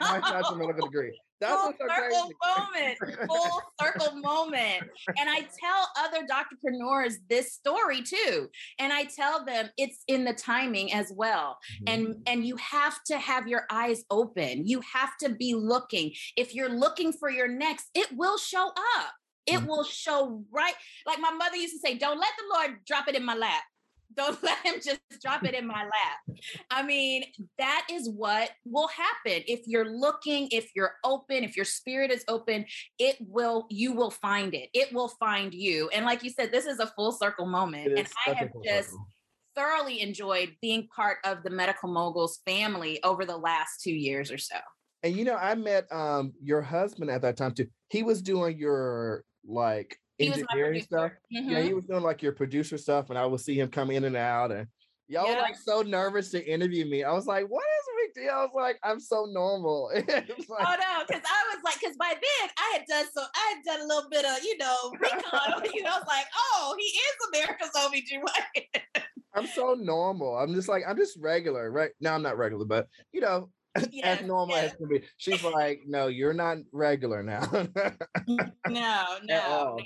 I 0.00 0.18
know. 0.18 0.50
My 0.50 0.56
medical 0.56 0.88
degree. 0.88 1.16
That's 1.40 1.62
full 1.62 1.72
circle 1.78 2.30
moment, 2.56 2.98
full 3.26 3.62
circle 3.80 4.16
moment. 4.16 4.84
And 5.18 5.28
I 5.28 5.40
tell 5.40 5.90
other 5.98 6.26
entrepreneurs 6.32 7.18
this 7.28 7.52
story 7.52 8.02
too. 8.02 8.48
And 8.80 8.92
I 8.92 9.04
tell 9.04 9.44
them 9.44 9.68
it's 9.76 10.02
in 10.08 10.24
the 10.24 10.32
timing 10.32 10.92
as 10.92 11.12
well. 11.14 11.58
Mm-hmm. 11.82 11.94
And 11.94 12.16
and 12.26 12.46
you 12.46 12.56
have 12.56 13.02
to 13.04 13.18
have 13.18 13.46
your 13.46 13.64
eyes 13.70 14.04
open. 14.10 14.66
You 14.66 14.80
have 14.92 15.16
to 15.20 15.28
be 15.28 15.54
looking. 15.54 16.12
If 16.36 16.54
you're 16.54 16.70
looking 16.70 17.12
for 17.12 17.30
your 17.30 17.48
next, 17.48 17.90
it 17.94 18.08
will 18.12 18.38
show 18.38 18.68
up. 18.68 19.12
It 19.46 19.58
mm-hmm. 19.58 19.66
will 19.66 19.84
show 19.84 20.44
right. 20.50 20.74
Like 21.06 21.18
my 21.20 21.30
mother 21.30 21.56
used 21.56 21.74
to 21.74 21.80
say, 21.80 21.98
don't 21.98 22.18
let 22.18 22.30
the 22.38 22.54
Lord 22.54 22.78
drop 22.86 23.08
it 23.08 23.14
in 23.14 23.24
my 23.24 23.34
lap. 23.34 23.62
Don't 24.16 24.42
let 24.42 24.58
him 24.58 24.74
just 24.82 25.00
drop 25.22 25.44
it 25.44 25.54
in 25.54 25.66
my 25.66 25.82
lap. 25.82 26.38
I 26.70 26.82
mean, 26.82 27.24
that 27.58 27.86
is 27.90 28.08
what 28.08 28.50
will 28.64 28.88
happen. 28.88 29.42
If 29.46 29.66
you're 29.66 29.88
looking, 29.88 30.48
if 30.50 30.70
you're 30.74 30.94
open, 31.04 31.44
if 31.44 31.56
your 31.56 31.64
spirit 31.64 32.10
is 32.10 32.24
open, 32.28 32.66
it 32.98 33.16
will, 33.20 33.66
you 33.70 33.92
will 33.92 34.10
find 34.10 34.54
it. 34.54 34.68
It 34.72 34.92
will 34.92 35.08
find 35.08 35.52
you. 35.52 35.88
And 35.90 36.04
like 36.04 36.22
you 36.22 36.30
said, 36.30 36.52
this 36.52 36.66
is 36.66 36.78
a 36.78 36.86
full 36.88 37.12
circle 37.12 37.46
moment. 37.46 37.98
And 37.98 38.08
I 38.26 38.34
have 38.34 38.50
just 38.64 38.90
circle. 38.90 39.06
thoroughly 39.54 40.00
enjoyed 40.00 40.56
being 40.60 40.88
part 40.94 41.18
of 41.24 41.42
the 41.42 41.50
Medical 41.50 41.92
Moguls 41.92 42.40
family 42.44 43.02
over 43.02 43.24
the 43.24 43.36
last 43.36 43.80
two 43.82 43.94
years 43.94 44.30
or 44.30 44.38
so. 44.38 44.56
And 45.02 45.14
you 45.14 45.24
know, 45.24 45.36
I 45.36 45.54
met 45.54 45.90
um 45.92 46.32
your 46.42 46.62
husband 46.62 47.10
at 47.10 47.22
that 47.22 47.36
time 47.36 47.52
too. 47.52 47.66
He 47.90 48.02
was 48.02 48.22
doing 48.22 48.58
your 48.58 49.24
like 49.46 49.98
engineering 50.18 50.82
stuff. 50.82 51.12
Mm-hmm. 51.34 51.50
Yeah, 51.50 51.60
he 51.60 51.74
was 51.74 51.84
doing 51.84 52.02
like 52.02 52.22
your 52.22 52.32
producer 52.32 52.78
stuff, 52.78 53.10
and 53.10 53.18
I 53.18 53.26
would 53.26 53.40
see 53.40 53.58
him 53.58 53.68
come 53.68 53.90
in 53.90 54.04
and 54.04 54.16
out, 54.16 54.52
and 54.52 54.68
y'all 55.08 55.26
yeah. 55.26 55.36
were 55.36 55.42
like 55.42 55.56
so 55.56 55.82
nervous 55.82 56.30
to 56.30 56.44
interview 56.44 56.86
me. 56.86 57.04
I 57.04 57.12
was 57.12 57.26
like, 57.26 57.46
"What 57.48 57.64
is 57.64 57.84
big 58.04 58.24
deal?" 58.24 58.32
I 58.32 58.42
was 58.42 58.52
like, 58.54 58.78
"I'm 58.82 59.00
so 59.00 59.26
normal." 59.26 59.90
like, 59.94 60.08
oh 60.08 60.76
no, 60.80 61.04
because 61.06 61.22
I 61.24 61.54
was 61.54 61.62
like, 61.64 61.80
because 61.80 61.96
by 61.96 62.12
then 62.12 62.50
I 62.58 62.78
had 62.78 62.84
done 62.88 63.06
so, 63.12 63.22
I 63.22 63.54
had 63.54 63.64
done 63.64 63.84
a 63.84 63.88
little 63.88 64.10
bit 64.10 64.24
of 64.24 64.42
you 64.42 64.58
know 64.58 64.92
recon. 65.00 65.64
you 65.74 65.82
know, 65.82 65.90
I 65.90 65.98
was 65.98 66.08
like, 66.08 66.26
"Oh, 66.36 66.76
he 66.78 66.84
is 66.84 67.16
America's 67.28 67.70
OBGYN." 67.76 69.02
I'm 69.36 69.46
so 69.48 69.74
normal. 69.74 70.36
I'm 70.36 70.54
just 70.54 70.68
like 70.68 70.84
I'm 70.86 70.96
just 70.96 71.18
regular, 71.20 71.70
right? 71.70 71.90
Now 72.00 72.14
I'm 72.14 72.22
not 72.22 72.38
regular, 72.38 72.64
but 72.64 72.88
you 73.12 73.20
know, 73.20 73.50
yes, 73.90 74.20
as 74.20 74.26
normal 74.26 74.56
as 74.56 74.74
can 74.74 74.88
be. 74.88 75.02
She's 75.16 75.42
like, 75.42 75.80
no, 75.86 76.06
you're 76.06 76.34
not 76.34 76.58
regular 76.72 77.22
now. 77.22 77.48
no, 78.26 78.38
no, 78.68 79.18
no. 79.24 79.78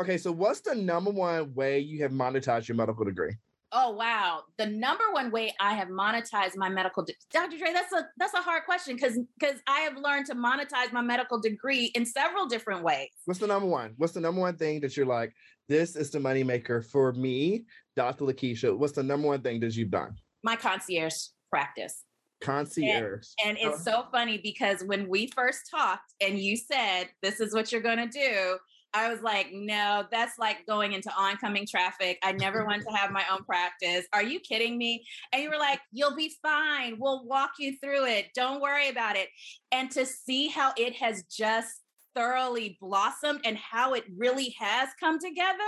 Okay, 0.00 0.18
so 0.18 0.32
what's 0.32 0.60
the 0.60 0.74
number 0.74 1.10
one 1.10 1.54
way 1.54 1.78
you 1.78 2.02
have 2.02 2.10
monetized 2.10 2.68
your 2.68 2.76
medical 2.76 3.04
degree? 3.04 3.34
Oh 3.76 3.90
wow, 3.90 4.42
the 4.56 4.66
number 4.66 5.02
one 5.10 5.32
way 5.32 5.52
I 5.58 5.74
have 5.74 5.88
monetized 5.88 6.56
my 6.56 6.68
medical 6.68 7.04
de- 7.04 7.14
Dr. 7.32 7.58
Dre, 7.58 7.72
that's 7.72 7.92
a 7.92 8.06
that's 8.16 8.34
a 8.34 8.40
hard 8.40 8.64
question 8.66 8.94
because 8.94 9.18
because 9.38 9.58
I 9.66 9.80
have 9.80 9.96
learned 9.96 10.26
to 10.26 10.36
monetize 10.36 10.92
my 10.92 11.00
medical 11.02 11.40
degree 11.40 11.86
in 11.96 12.06
several 12.06 12.46
different 12.46 12.84
ways. 12.84 13.08
What's 13.24 13.40
the 13.40 13.48
number 13.48 13.66
one? 13.66 13.94
What's 13.96 14.12
the 14.12 14.20
number 14.20 14.40
one 14.40 14.56
thing 14.56 14.80
that 14.82 14.96
you're 14.96 15.06
like, 15.06 15.34
this 15.68 15.96
is 15.96 16.10
the 16.10 16.20
moneymaker 16.20 16.84
for 16.84 17.12
me, 17.14 17.64
Dr. 17.96 18.26
Lakeisha? 18.26 18.76
What's 18.78 18.92
the 18.92 19.02
number 19.02 19.26
one 19.26 19.42
thing 19.42 19.58
that 19.60 19.74
you've 19.74 19.90
done? 19.90 20.14
My 20.44 20.54
concierge 20.54 21.14
practice. 21.50 22.04
Concierge. 22.40 23.28
And, 23.44 23.56
and 23.56 23.58
it's 23.58 23.86
oh. 23.86 23.90
so 23.90 24.06
funny 24.12 24.38
because 24.38 24.82
when 24.84 25.08
we 25.08 25.28
first 25.28 25.70
talked 25.70 26.14
and 26.20 26.38
you 26.38 26.56
said, 26.56 27.08
this 27.22 27.40
is 27.40 27.54
what 27.54 27.72
you're 27.72 27.80
going 27.80 27.98
to 27.98 28.06
do, 28.08 28.58
I 28.94 29.12
was 29.12 29.22
like, 29.22 29.48
no, 29.52 30.04
that's 30.12 30.38
like 30.38 30.64
going 30.68 30.92
into 30.92 31.10
oncoming 31.18 31.66
traffic. 31.66 32.18
I 32.22 32.30
never 32.30 32.64
want 32.64 32.82
to 32.82 32.96
have 32.96 33.10
my 33.10 33.24
own 33.30 33.42
practice. 33.42 34.06
Are 34.12 34.22
you 34.22 34.38
kidding 34.38 34.78
me? 34.78 35.04
And 35.32 35.42
you 35.42 35.50
were 35.50 35.58
like, 35.58 35.80
you'll 35.90 36.14
be 36.14 36.32
fine. 36.40 36.96
We'll 37.00 37.26
walk 37.26 37.54
you 37.58 37.76
through 37.82 38.06
it. 38.06 38.26
Don't 38.36 38.62
worry 38.62 38.88
about 38.88 39.16
it. 39.16 39.28
And 39.72 39.90
to 39.90 40.06
see 40.06 40.46
how 40.46 40.72
it 40.76 40.94
has 40.94 41.24
just 41.24 41.80
thoroughly 42.14 42.78
blossomed 42.80 43.40
and 43.44 43.56
how 43.56 43.94
it 43.94 44.04
really 44.16 44.54
has 44.58 44.88
come 44.98 45.18
together. 45.18 45.58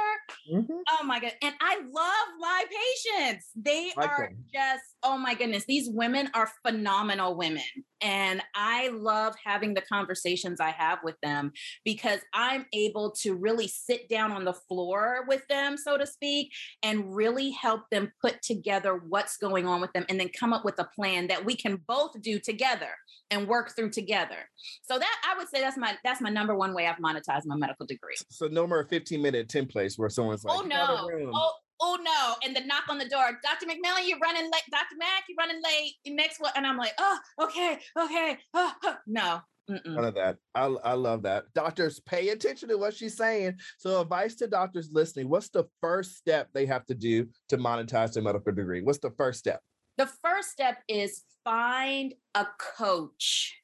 Mm-hmm. 0.53 0.73
Oh 0.91 1.05
my 1.05 1.21
god. 1.21 1.33
And 1.43 1.55
I 1.61 1.77
love 1.77 2.27
my 2.39 2.65
patients. 2.71 3.51
They 3.57 3.93
are 3.97 4.33
just 4.53 4.85
oh 5.03 5.19
my 5.19 5.35
goodness. 5.35 5.65
These 5.67 5.89
women 5.91 6.31
are 6.35 6.51
phenomenal 6.65 7.37
women. 7.37 7.63
And 8.01 8.43
I 8.55 8.89
love 8.89 9.35
having 9.45 9.75
the 9.75 9.83
conversations 9.83 10.61
I 10.61 10.71
have 10.71 10.99
with 11.03 11.17
them 11.23 11.53
because 11.85 12.21
I'm 12.33 12.67
able 12.73 13.13
to 13.23 13.35
really 13.35 13.69
sit 13.69 14.09
down 14.09 14.33
on 14.33 14.45
the 14.45 14.53
floor 14.53 15.25
with 15.29 15.47
them, 15.49 15.77
so 15.77 15.97
to 15.97 16.07
speak, 16.07 16.53
and 16.83 17.15
really 17.15 17.51
help 17.51 17.83
them 17.91 18.13
put 18.21 18.43
together 18.43 19.01
what's 19.09 19.37
going 19.37 19.67
on 19.67 19.81
with 19.81 19.93
them 19.93 20.05
and 20.09 20.21
then 20.21 20.29
come 20.29 20.53
up 20.53 20.65
with 20.65 20.79
a 20.79 20.89
plan 20.95 21.29
that 21.29 21.45
we 21.45 21.57
can 21.57 21.81
both 21.87 22.21
do 22.21 22.39
together 22.39 22.91
and 23.31 23.49
work 23.49 23.75
through 23.75 23.91
together. 23.91 24.49
So 24.83 24.99
that 24.99 25.17
I 25.29 25.37
would 25.39 25.49
say 25.49 25.61
that's 25.61 25.77
my 25.77 25.97
that's 26.05 26.21
my 26.21 26.31
number 26.31 26.55
one 26.55 26.75
way 26.75 26.87
I've 26.87 26.97
monetized 26.97 27.47
my 27.47 27.57
medical 27.57 27.87
degree. 27.87 28.15
So 28.31 28.47
no 28.47 28.67
more 28.67 28.85
15 28.85 29.21
minute 29.21 29.49
templates 29.49 29.99
where 29.99 30.09
someone's 30.09 30.45
oh, 30.47 30.57
like, 30.57 30.65
oh 30.65 30.67
no, 30.67 31.31
oh 31.35 31.53
oh 31.81 31.99
no, 32.03 32.37
and 32.45 32.57
the 32.57 32.67
knock 32.67 32.85
on 32.89 32.99
the 32.99 33.09
door, 33.09 33.39
Dr. 33.43 33.67
McMillan, 33.67 34.07
you're 34.07 34.19
running 34.19 34.45
late. 34.45 34.63
Dr. 34.71 34.97
Mac, 34.99 35.25
you're 35.29 35.37
running 35.39 35.61
late. 35.63 35.95
Next 36.07 36.41
one, 36.41 36.53
and 36.57 36.67
I'm 36.67 36.77
like, 36.77 36.93
oh, 36.99 37.19
okay, 37.43 37.79
okay, 37.99 38.39
oh, 38.55 38.73
oh. 38.85 38.97
no. 39.07 39.41
Mm-mm. 39.71 39.95
None 39.95 40.05
of 40.05 40.15
that. 40.15 40.37
I, 40.55 40.67
I 40.67 40.93
love 40.93 41.23
that. 41.23 41.45
Doctors, 41.55 41.99
pay 41.99 42.29
attention 42.29 42.69
to 42.69 42.79
what 42.79 42.95
she's 42.95 43.17
saying. 43.17 43.59
So, 43.79 44.01
advice 44.01 44.37
to 44.37 44.47
doctors 44.47 44.91
listening 44.93 45.29
what's 45.29 45.49
the 45.49 45.65
first 45.81 46.17
step 46.17 46.49
they 46.55 46.67
have 46.67 46.87
to 46.87 46.95
do 46.95 47.29
to 47.49 47.59
monetize 47.59 48.13
their 48.13 48.23
medical 48.23 48.53
degree? 48.53 48.83
What's 48.83 49.01
the 49.01 49.11
first 49.11 49.41
step? 49.41 49.61
The 49.99 50.09
first 50.23 50.51
step 50.51 50.79
is 50.89 51.23
find 51.43 52.15
a 52.35 52.47
coach. 52.59 53.57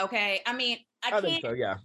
Okay. 0.00 0.40
I 0.46 0.54
mean, 0.54 0.78
I, 1.04 1.18
I 1.18 1.20
can't, 1.20 1.42
so, 1.42 1.52
yeah. 1.52 1.76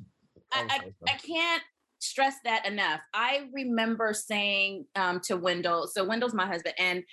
I, 0.53 0.67
I. 0.69 1.11
I 1.11 1.17
can't 1.17 1.63
stress 1.99 2.35
that 2.43 2.65
enough. 2.65 3.01
I 3.13 3.47
remember 3.53 4.13
saying 4.13 4.85
um, 4.95 5.19
to 5.25 5.37
Wendell, 5.37 5.87
so 5.87 6.03
Wendell's 6.03 6.33
my 6.33 6.47
husband, 6.47 6.75
and 6.77 7.03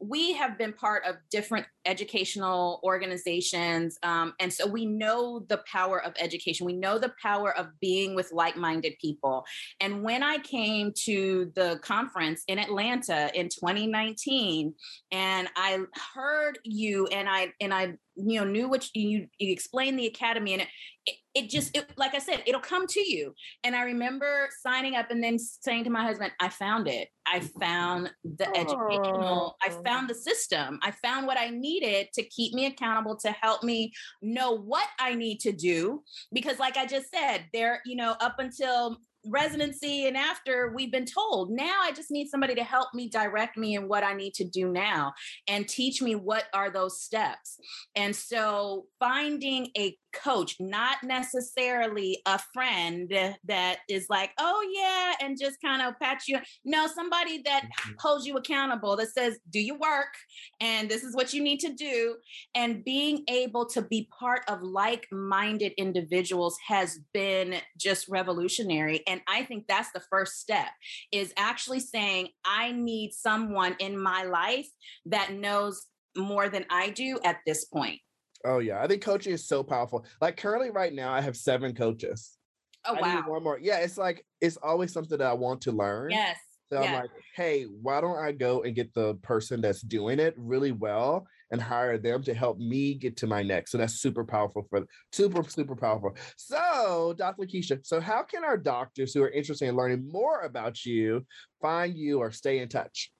we 0.00 0.32
have 0.32 0.56
been 0.56 0.72
part 0.72 1.04
of 1.04 1.16
different 1.30 1.66
educational 1.84 2.80
organizations. 2.84 3.98
Um, 4.02 4.34
and 4.38 4.52
so 4.52 4.66
we 4.66 4.86
know 4.86 5.44
the 5.48 5.62
power 5.70 6.02
of 6.02 6.12
education. 6.18 6.66
We 6.66 6.74
know 6.74 6.98
the 6.98 7.12
power 7.20 7.56
of 7.56 7.68
being 7.80 8.14
with 8.14 8.30
like 8.32 8.56
minded 8.56 8.94
people. 9.00 9.44
And 9.80 10.02
when 10.02 10.22
I 10.22 10.38
came 10.38 10.92
to 11.04 11.50
the 11.54 11.80
conference 11.82 12.44
in 12.46 12.58
Atlanta 12.58 13.30
in 13.34 13.48
2019, 13.48 14.74
and 15.10 15.48
I 15.56 15.80
heard 16.14 16.58
you 16.62 17.06
and 17.08 17.28
I, 17.28 17.52
and 17.60 17.74
I, 17.74 17.94
you 18.18 18.40
know, 18.40 18.44
knew 18.44 18.68
what 18.68 18.88
you, 18.94 19.28
you 19.38 19.52
explained 19.52 19.98
the 19.98 20.06
academy 20.06 20.52
and 20.54 20.62
it, 20.62 20.68
it, 21.06 21.14
it 21.34 21.50
just, 21.50 21.76
it, 21.76 21.90
like 21.96 22.14
I 22.14 22.18
said, 22.18 22.42
it'll 22.46 22.60
come 22.60 22.86
to 22.88 23.00
you. 23.00 23.34
And 23.64 23.76
I 23.76 23.82
remember 23.82 24.48
signing 24.62 24.96
up 24.96 25.10
and 25.10 25.22
then 25.22 25.38
saying 25.38 25.84
to 25.84 25.90
my 25.90 26.02
husband, 26.02 26.32
I 26.40 26.48
found 26.48 26.88
it. 26.88 27.08
I 27.26 27.40
found 27.60 28.10
the 28.24 28.48
educational, 28.56 29.56
I 29.62 29.70
oh. 29.70 29.82
found 29.84 30.08
the 30.08 30.14
system. 30.14 30.78
I 30.82 30.90
found 30.90 31.26
what 31.26 31.38
I 31.38 31.50
needed 31.50 32.08
to 32.14 32.22
keep 32.24 32.54
me 32.54 32.66
accountable, 32.66 33.16
to 33.18 33.30
help 33.30 33.62
me 33.62 33.92
know 34.22 34.52
what 34.52 34.86
I 34.98 35.14
need 35.14 35.40
to 35.40 35.52
do. 35.52 36.02
Because, 36.32 36.58
like 36.58 36.76
I 36.76 36.86
just 36.86 37.10
said, 37.10 37.44
there, 37.52 37.82
you 37.84 37.96
know, 37.96 38.16
up 38.20 38.36
until 38.38 38.98
residency 39.26 40.06
and 40.06 40.16
after 40.16 40.72
we've 40.74 40.92
been 40.92 41.04
told 41.04 41.50
now 41.50 41.80
i 41.82 41.90
just 41.90 42.10
need 42.10 42.28
somebody 42.28 42.54
to 42.54 42.62
help 42.62 42.88
me 42.94 43.08
direct 43.08 43.56
me 43.56 43.74
in 43.74 43.88
what 43.88 44.04
i 44.04 44.14
need 44.14 44.32
to 44.32 44.44
do 44.44 44.70
now 44.70 45.12
and 45.48 45.68
teach 45.68 46.00
me 46.02 46.14
what 46.14 46.44
are 46.52 46.70
those 46.70 47.00
steps. 47.00 47.58
And 47.94 48.14
so 48.14 48.86
finding 48.98 49.68
a 49.76 49.96
coach 50.22 50.56
not 50.60 50.98
necessarily 51.02 52.20
a 52.26 52.38
friend 52.52 53.10
that 53.44 53.78
is 53.88 54.06
like 54.08 54.30
oh 54.38 54.66
yeah 54.74 55.14
and 55.24 55.38
just 55.40 55.56
kind 55.64 55.82
of 55.82 55.94
pat 56.00 56.20
you 56.26 56.38
no 56.64 56.86
somebody 56.86 57.42
that 57.42 57.64
Mhm. 57.64 57.94
holds 57.98 58.26
you 58.26 58.36
accountable 58.36 58.96
that 58.96 59.08
says 59.12 59.38
do 59.50 59.60
your 59.60 59.78
work 59.78 60.12
and 60.60 60.88
this 60.90 61.02
is 61.04 61.14
what 61.14 61.32
you 61.32 61.42
need 61.42 61.60
to 61.60 61.72
do 61.72 62.16
and 62.54 62.84
being 62.84 63.24
able 63.28 63.66
to 63.66 63.82
be 63.82 64.08
part 64.18 64.42
of 64.48 64.62
like-minded 64.62 65.72
individuals 65.76 66.56
has 66.66 66.98
been 67.12 67.56
just 67.76 68.08
revolutionary 68.08 69.02
and 69.06 69.20
i 69.28 69.42
think 69.44 69.66
that's 69.68 69.90
the 69.92 70.02
first 70.10 70.40
step 70.40 70.68
is 71.12 71.32
actually 71.36 71.80
saying 71.80 72.28
i 72.44 72.72
need 72.72 73.12
someone 73.12 73.76
in 73.78 74.00
my 74.00 74.24
life 74.24 74.68
that 75.06 75.32
knows 75.32 75.86
more 76.16 76.48
than 76.48 76.64
i 76.70 76.90
do 76.90 77.18
at 77.24 77.38
this 77.46 77.64
point 77.66 78.00
Oh, 78.44 78.58
yeah. 78.58 78.82
I 78.82 78.86
think 78.86 79.02
coaching 79.02 79.32
is 79.32 79.46
so 79.46 79.62
powerful. 79.62 80.04
Like, 80.20 80.36
currently, 80.36 80.70
right 80.70 80.92
now, 80.92 81.12
I 81.12 81.20
have 81.20 81.36
seven 81.36 81.74
coaches. 81.74 82.36
oh 82.84 82.94
I 82.94 83.00
wow 83.00 83.24
one 83.26 83.42
more. 83.42 83.58
Yeah, 83.60 83.78
it's 83.78 83.98
like, 83.98 84.24
it's 84.40 84.56
always 84.58 84.92
something 84.92 85.18
that 85.18 85.26
I 85.26 85.32
want 85.32 85.62
to 85.62 85.72
learn. 85.72 86.10
yes 86.10 86.38
So 86.70 86.80
yeah. 86.80 86.86
I'm 86.86 86.92
like, 86.94 87.10
hey, 87.34 87.64
why 87.64 88.00
don't 88.00 88.18
I 88.18 88.32
go 88.32 88.62
and 88.62 88.74
get 88.74 88.94
the 88.94 89.14
person 89.16 89.60
that's 89.60 89.80
doing 89.82 90.20
it 90.20 90.34
really 90.36 90.72
well 90.72 91.26
and 91.50 91.60
hire 91.60 91.98
them 91.98 92.22
to 92.24 92.34
help 92.34 92.58
me 92.58 92.94
get 92.94 93.16
to 93.18 93.26
my 93.26 93.42
next? 93.42 93.72
So 93.72 93.78
that's 93.78 93.94
super 93.94 94.24
powerful 94.24 94.66
for 94.70 94.84
super, 95.12 95.42
super 95.48 95.74
powerful. 95.74 96.14
So, 96.36 97.14
Dr. 97.18 97.44
Lakeisha, 97.44 97.84
so 97.84 98.00
how 98.00 98.22
can 98.22 98.44
our 98.44 98.56
doctors 98.56 99.14
who 99.14 99.22
are 99.22 99.30
interested 99.30 99.68
in 99.68 99.76
learning 99.76 100.08
more 100.10 100.42
about 100.42 100.84
you 100.84 101.26
find 101.60 101.96
you 101.96 102.18
or 102.18 102.30
stay 102.30 102.60
in 102.60 102.68
touch? 102.68 103.10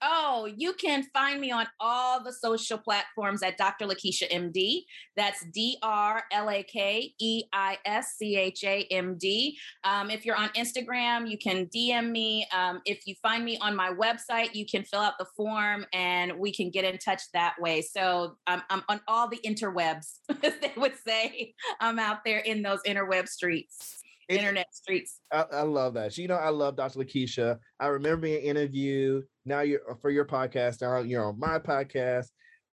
Oh, 0.00 0.48
you 0.56 0.72
can 0.74 1.04
find 1.12 1.40
me 1.40 1.50
on 1.50 1.66
all 1.80 2.22
the 2.22 2.32
social 2.32 2.78
platforms 2.78 3.42
at 3.42 3.56
Dr. 3.56 3.86
Lakeisha 3.86 4.30
MD. 4.30 4.82
That's 5.16 5.44
D 5.52 5.78
R 5.82 6.22
L 6.32 6.50
A 6.50 6.62
K 6.62 7.14
E 7.20 7.44
I 7.52 7.78
S 7.84 8.14
C 8.16 8.36
H 8.36 8.64
A 8.64 8.86
M 8.90 9.16
D. 9.18 9.58
Um, 9.84 10.10
if 10.10 10.24
you're 10.24 10.36
on 10.36 10.48
Instagram, 10.50 11.28
you 11.30 11.38
can 11.38 11.66
DM 11.66 12.10
me. 12.10 12.46
Um, 12.52 12.80
if 12.84 13.06
you 13.06 13.14
find 13.22 13.44
me 13.44 13.58
on 13.58 13.76
my 13.76 13.90
website, 13.90 14.54
you 14.54 14.66
can 14.66 14.82
fill 14.84 15.00
out 15.00 15.14
the 15.18 15.26
form 15.36 15.86
and 15.92 16.38
we 16.38 16.52
can 16.52 16.70
get 16.70 16.84
in 16.84 16.98
touch 16.98 17.22
that 17.32 17.54
way. 17.60 17.82
So 17.82 18.36
um, 18.46 18.62
I'm 18.70 18.82
on 18.88 19.00
all 19.08 19.28
the 19.28 19.40
interwebs, 19.44 20.18
as 20.42 20.54
they 20.60 20.72
would 20.76 20.94
say. 21.06 21.54
I'm 21.80 21.98
out 21.98 22.18
there 22.24 22.38
in 22.38 22.62
those 22.62 22.80
interweb 22.86 23.28
streets, 23.28 24.02
internet 24.28 24.74
streets. 24.74 25.20
I, 25.32 25.44
I 25.52 25.62
love 25.62 25.94
that. 25.94 26.16
You 26.18 26.28
know, 26.28 26.36
I 26.36 26.50
love 26.50 26.76
Dr. 26.76 27.00
Lakeisha. 27.00 27.58
I 27.80 27.86
remember 27.86 28.22
being 28.22 28.42
interviewed. 28.42 29.24
Now 29.44 29.60
you're 29.60 29.80
uh, 29.90 29.94
for 30.00 30.10
your 30.10 30.24
podcast. 30.24 30.80
Now 30.80 30.98
you're 30.98 31.24
on 31.24 31.38
my 31.38 31.58
podcast. 31.58 32.26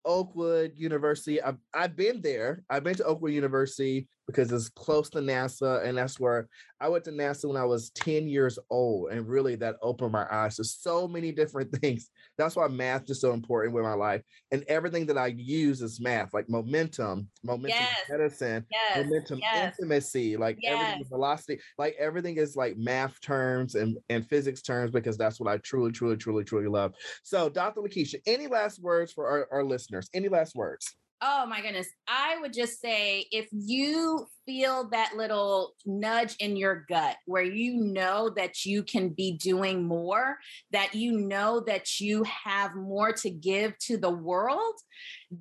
Oakwood 0.05 0.73
University. 0.75 1.41
I've, 1.41 1.57
I've 1.73 1.95
been 1.95 2.21
there. 2.21 2.63
I've 2.69 2.83
been 2.83 2.95
to 2.95 3.05
Oakwood 3.05 3.33
University 3.33 4.07
because 4.27 4.51
it's 4.51 4.69
close 4.69 5.09
to 5.11 5.19
NASA. 5.19 5.83
And 5.85 5.97
that's 5.97 6.19
where 6.19 6.47
I 6.79 6.89
went 6.89 7.03
to 7.05 7.11
NASA 7.11 7.45
when 7.45 7.57
I 7.57 7.65
was 7.65 7.89
10 7.91 8.27
years 8.27 8.57
old. 8.69 9.11
And 9.11 9.27
really 9.27 9.55
that 9.55 9.75
opened 9.81 10.11
my 10.11 10.25
eyes 10.31 10.57
to 10.57 10.63
so 10.63 11.07
many 11.07 11.31
different 11.31 11.71
things. 11.81 12.09
That's 12.37 12.55
why 12.55 12.67
math 12.67 13.09
is 13.09 13.21
so 13.21 13.33
important 13.33 13.73
with 13.73 13.83
my 13.83 13.93
life. 13.93 14.21
And 14.51 14.63
everything 14.67 15.05
that 15.07 15.17
I 15.17 15.27
use 15.27 15.81
is 15.81 15.99
math, 16.01 16.33
like 16.33 16.49
momentum, 16.49 17.29
momentum 17.43 17.87
Yes. 17.87 17.97
medicine, 18.09 18.65
Yes. 18.71 18.95
momentum 18.97 19.39
yes. 19.41 19.75
intimacy 19.79 20.37
like 20.37 20.59
everything 20.65 21.03
velocity 21.09 21.59
like 21.77 21.95
everything 21.99 22.37
is 22.37 22.55
like 22.55 22.77
math 22.77 23.19
terms 23.21 23.75
and 23.75 23.97
and 24.09 24.27
physics 24.27 24.61
terms 24.61 24.91
because 24.91 25.17
that's 25.17 25.39
what 25.39 25.49
i 25.51 25.57
truly 25.57 25.91
truly 25.91 26.15
truly 26.15 26.43
truly 26.43 26.67
love 26.67 26.93
so 27.23 27.49
dr 27.49 27.79
lakeisha 27.79 28.15
any 28.25 28.47
last 28.47 28.81
words 28.81 29.11
for 29.11 29.27
our, 29.27 29.47
our 29.51 29.63
listeners 29.63 30.09
any 30.13 30.29
last 30.29 30.55
words 30.55 30.95
Oh 31.21 31.45
my 31.45 31.61
goodness. 31.61 31.87
I 32.07 32.37
would 32.41 32.53
just 32.53 32.79
say 32.81 33.25
if 33.31 33.47
you 33.51 34.27
feel 34.45 34.89
that 34.89 35.13
little 35.15 35.73
nudge 35.85 36.35
in 36.39 36.55
your 36.55 36.85
gut 36.87 37.15
where 37.25 37.43
you 37.43 37.77
know 37.77 38.29
that 38.35 38.65
you 38.65 38.83
can 38.83 39.09
be 39.09 39.37
doing 39.37 39.83
more, 39.83 40.37
that 40.71 40.93
you 40.95 41.19
know 41.19 41.59
that 41.65 41.99
you 41.99 42.23
have 42.23 42.75
more 42.75 43.11
to 43.11 43.29
give 43.29 43.77
to 43.79 43.97
the 43.97 44.09
world, 44.09 44.75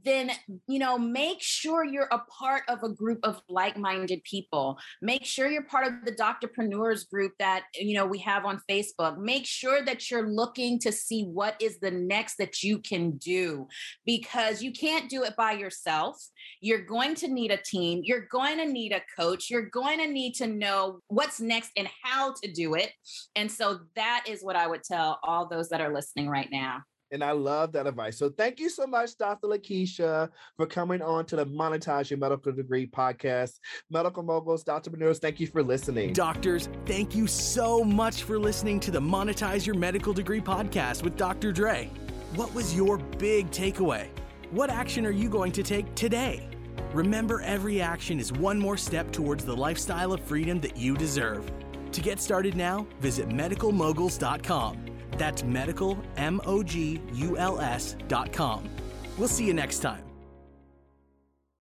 then 0.02 0.30
you 0.66 0.78
know, 0.78 0.98
make 0.98 1.38
sure 1.40 1.84
you're 1.84 2.08
a 2.10 2.20
part 2.38 2.62
of 2.68 2.82
a 2.82 2.88
group 2.88 3.20
of 3.22 3.40
like-minded 3.48 4.22
people. 4.24 4.78
Make 5.02 5.24
sure 5.24 5.48
you're 5.48 5.64
part 5.64 5.86
of 5.86 6.04
the 6.04 6.12
doctorpreneurs 6.12 7.08
group 7.08 7.32
that 7.38 7.64
you 7.74 7.94
know 7.94 8.06
we 8.06 8.18
have 8.18 8.44
on 8.44 8.60
Facebook. 8.68 9.18
Make 9.18 9.46
sure 9.46 9.84
that 9.84 10.10
you're 10.10 10.28
looking 10.28 10.78
to 10.80 10.92
see 10.92 11.24
what 11.24 11.56
is 11.60 11.78
the 11.78 11.90
next 11.90 12.36
that 12.36 12.62
you 12.62 12.78
can 12.78 13.12
do 13.18 13.68
because 14.06 14.62
you 14.62 14.72
can't 14.72 15.10
do 15.10 15.22
it 15.22 15.36
by 15.36 15.52
yourself. 15.52 16.16
You're 16.60 16.84
going 16.84 17.14
to 17.16 17.28
need 17.28 17.50
a 17.50 17.58
team. 17.58 18.00
You're 18.04 18.26
going 18.30 18.58
to 18.58 18.66
need 18.66 18.92
a 18.94 19.02
coach. 19.20 19.50
You're 19.50 19.68
going 19.70 19.98
to 19.98 20.06
need 20.06 20.34
to 20.36 20.46
know 20.46 21.00
what's 21.08 21.40
next 21.40 21.70
and 21.76 21.88
how 22.02 22.34
to 22.42 22.52
do 22.52 22.74
it. 22.74 22.92
And 23.36 23.50
so 23.50 23.80
that 23.96 24.24
is 24.28 24.42
what 24.42 24.56
I 24.56 24.66
would 24.66 24.82
tell 24.82 25.18
all 25.22 25.48
those 25.48 25.68
that 25.70 25.80
are 25.80 25.92
listening 25.92 26.28
right 26.28 26.48
now. 26.50 26.82
and 27.12 27.22
i 27.22 27.32
love 27.32 27.70
that 27.72 27.86
advice 27.86 28.16
so 28.18 28.30
thank 28.30 28.58
you 28.58 28.70
so 28.70 28.86
much 28.86 29.10
dr 29.18 29.46
lakeisha 29.46 30.28
for 30.56 30.66
coming 30.66 31.02
on 31.02 31.26
to 31.26 31.36
the 31.36 31.44
monetize 31.46 32.08
your 32.08 32.18
medical 32.18 32.50
degree 32.50 32.86
podcast 32.86 33.58
medical 33.90 34.22
moguls 34.22 34.64
doctorpreneurs 34.64 35.18
thank 35.18 35.38
you 35.38 35.46
for 35.46 35.62
listening 35.62 36.12
Doctors, 36.14 36.68
thank 36.86 37.14
you 37.14 37.26
so 37.26 37.84
much 37.84 38.22
for 38.22 38.38
listening 38.38 38.80
to 38.80 38.90
the 38.90 39.00
Monetize 39.00 39.66
Your 39.66 39.76
Medical 39.76 40.12
Degree 40.12 40.40
podcast 40.40 41.02
with 41.02 41.16
Dr. 41.16 41.52
Dre. 41.52 41.90
What 42.34 42.52
was 42.54 42.74
your 42.74 42.98
big 43.18 43.50
takeaway? 43.50 44.08
What 44.50 44.70
action 44.70 45.04
are 45.06 45.10
you 45.10 45.28
going 45.28 45.52
to 45.52 45.62
take 45.62 45.94
today? 45.94 46.53
Remember, 46.94 47.40
every 47.40 47.80
action 47.80 48.20
is 48.20 48.32
one 48.32 48.56
more 48.56 48.76
step 48.76 49.10
towards 49.10 49.44
the 49.44 49.56
lifestyle 49.56 50.12
of 50.12 50.20
freedom 50.20 50.60
that 50.60 50.76
you 50.76 50.96
deserve. 50.96 51.50
To 51.90 52.00
get 52.00 52.20
started 52.20 52.56
now, 52.56 52.86
visit 53.00 53.28
medicalmoguls.com. 53.28 54.84
That's 55.18 55.42
medical, 55.42 55.98
M 56.16 56.40
O 56.46 56.62
G 56.62 57.00
U 57.14 57.36
L 57.36 57.60
S.com. 57.60 58.70
We'll 59.18 59.28
see 59.28 59.44
you 59.44 59.54
next 59.54 59.80
time. 59.80 60.13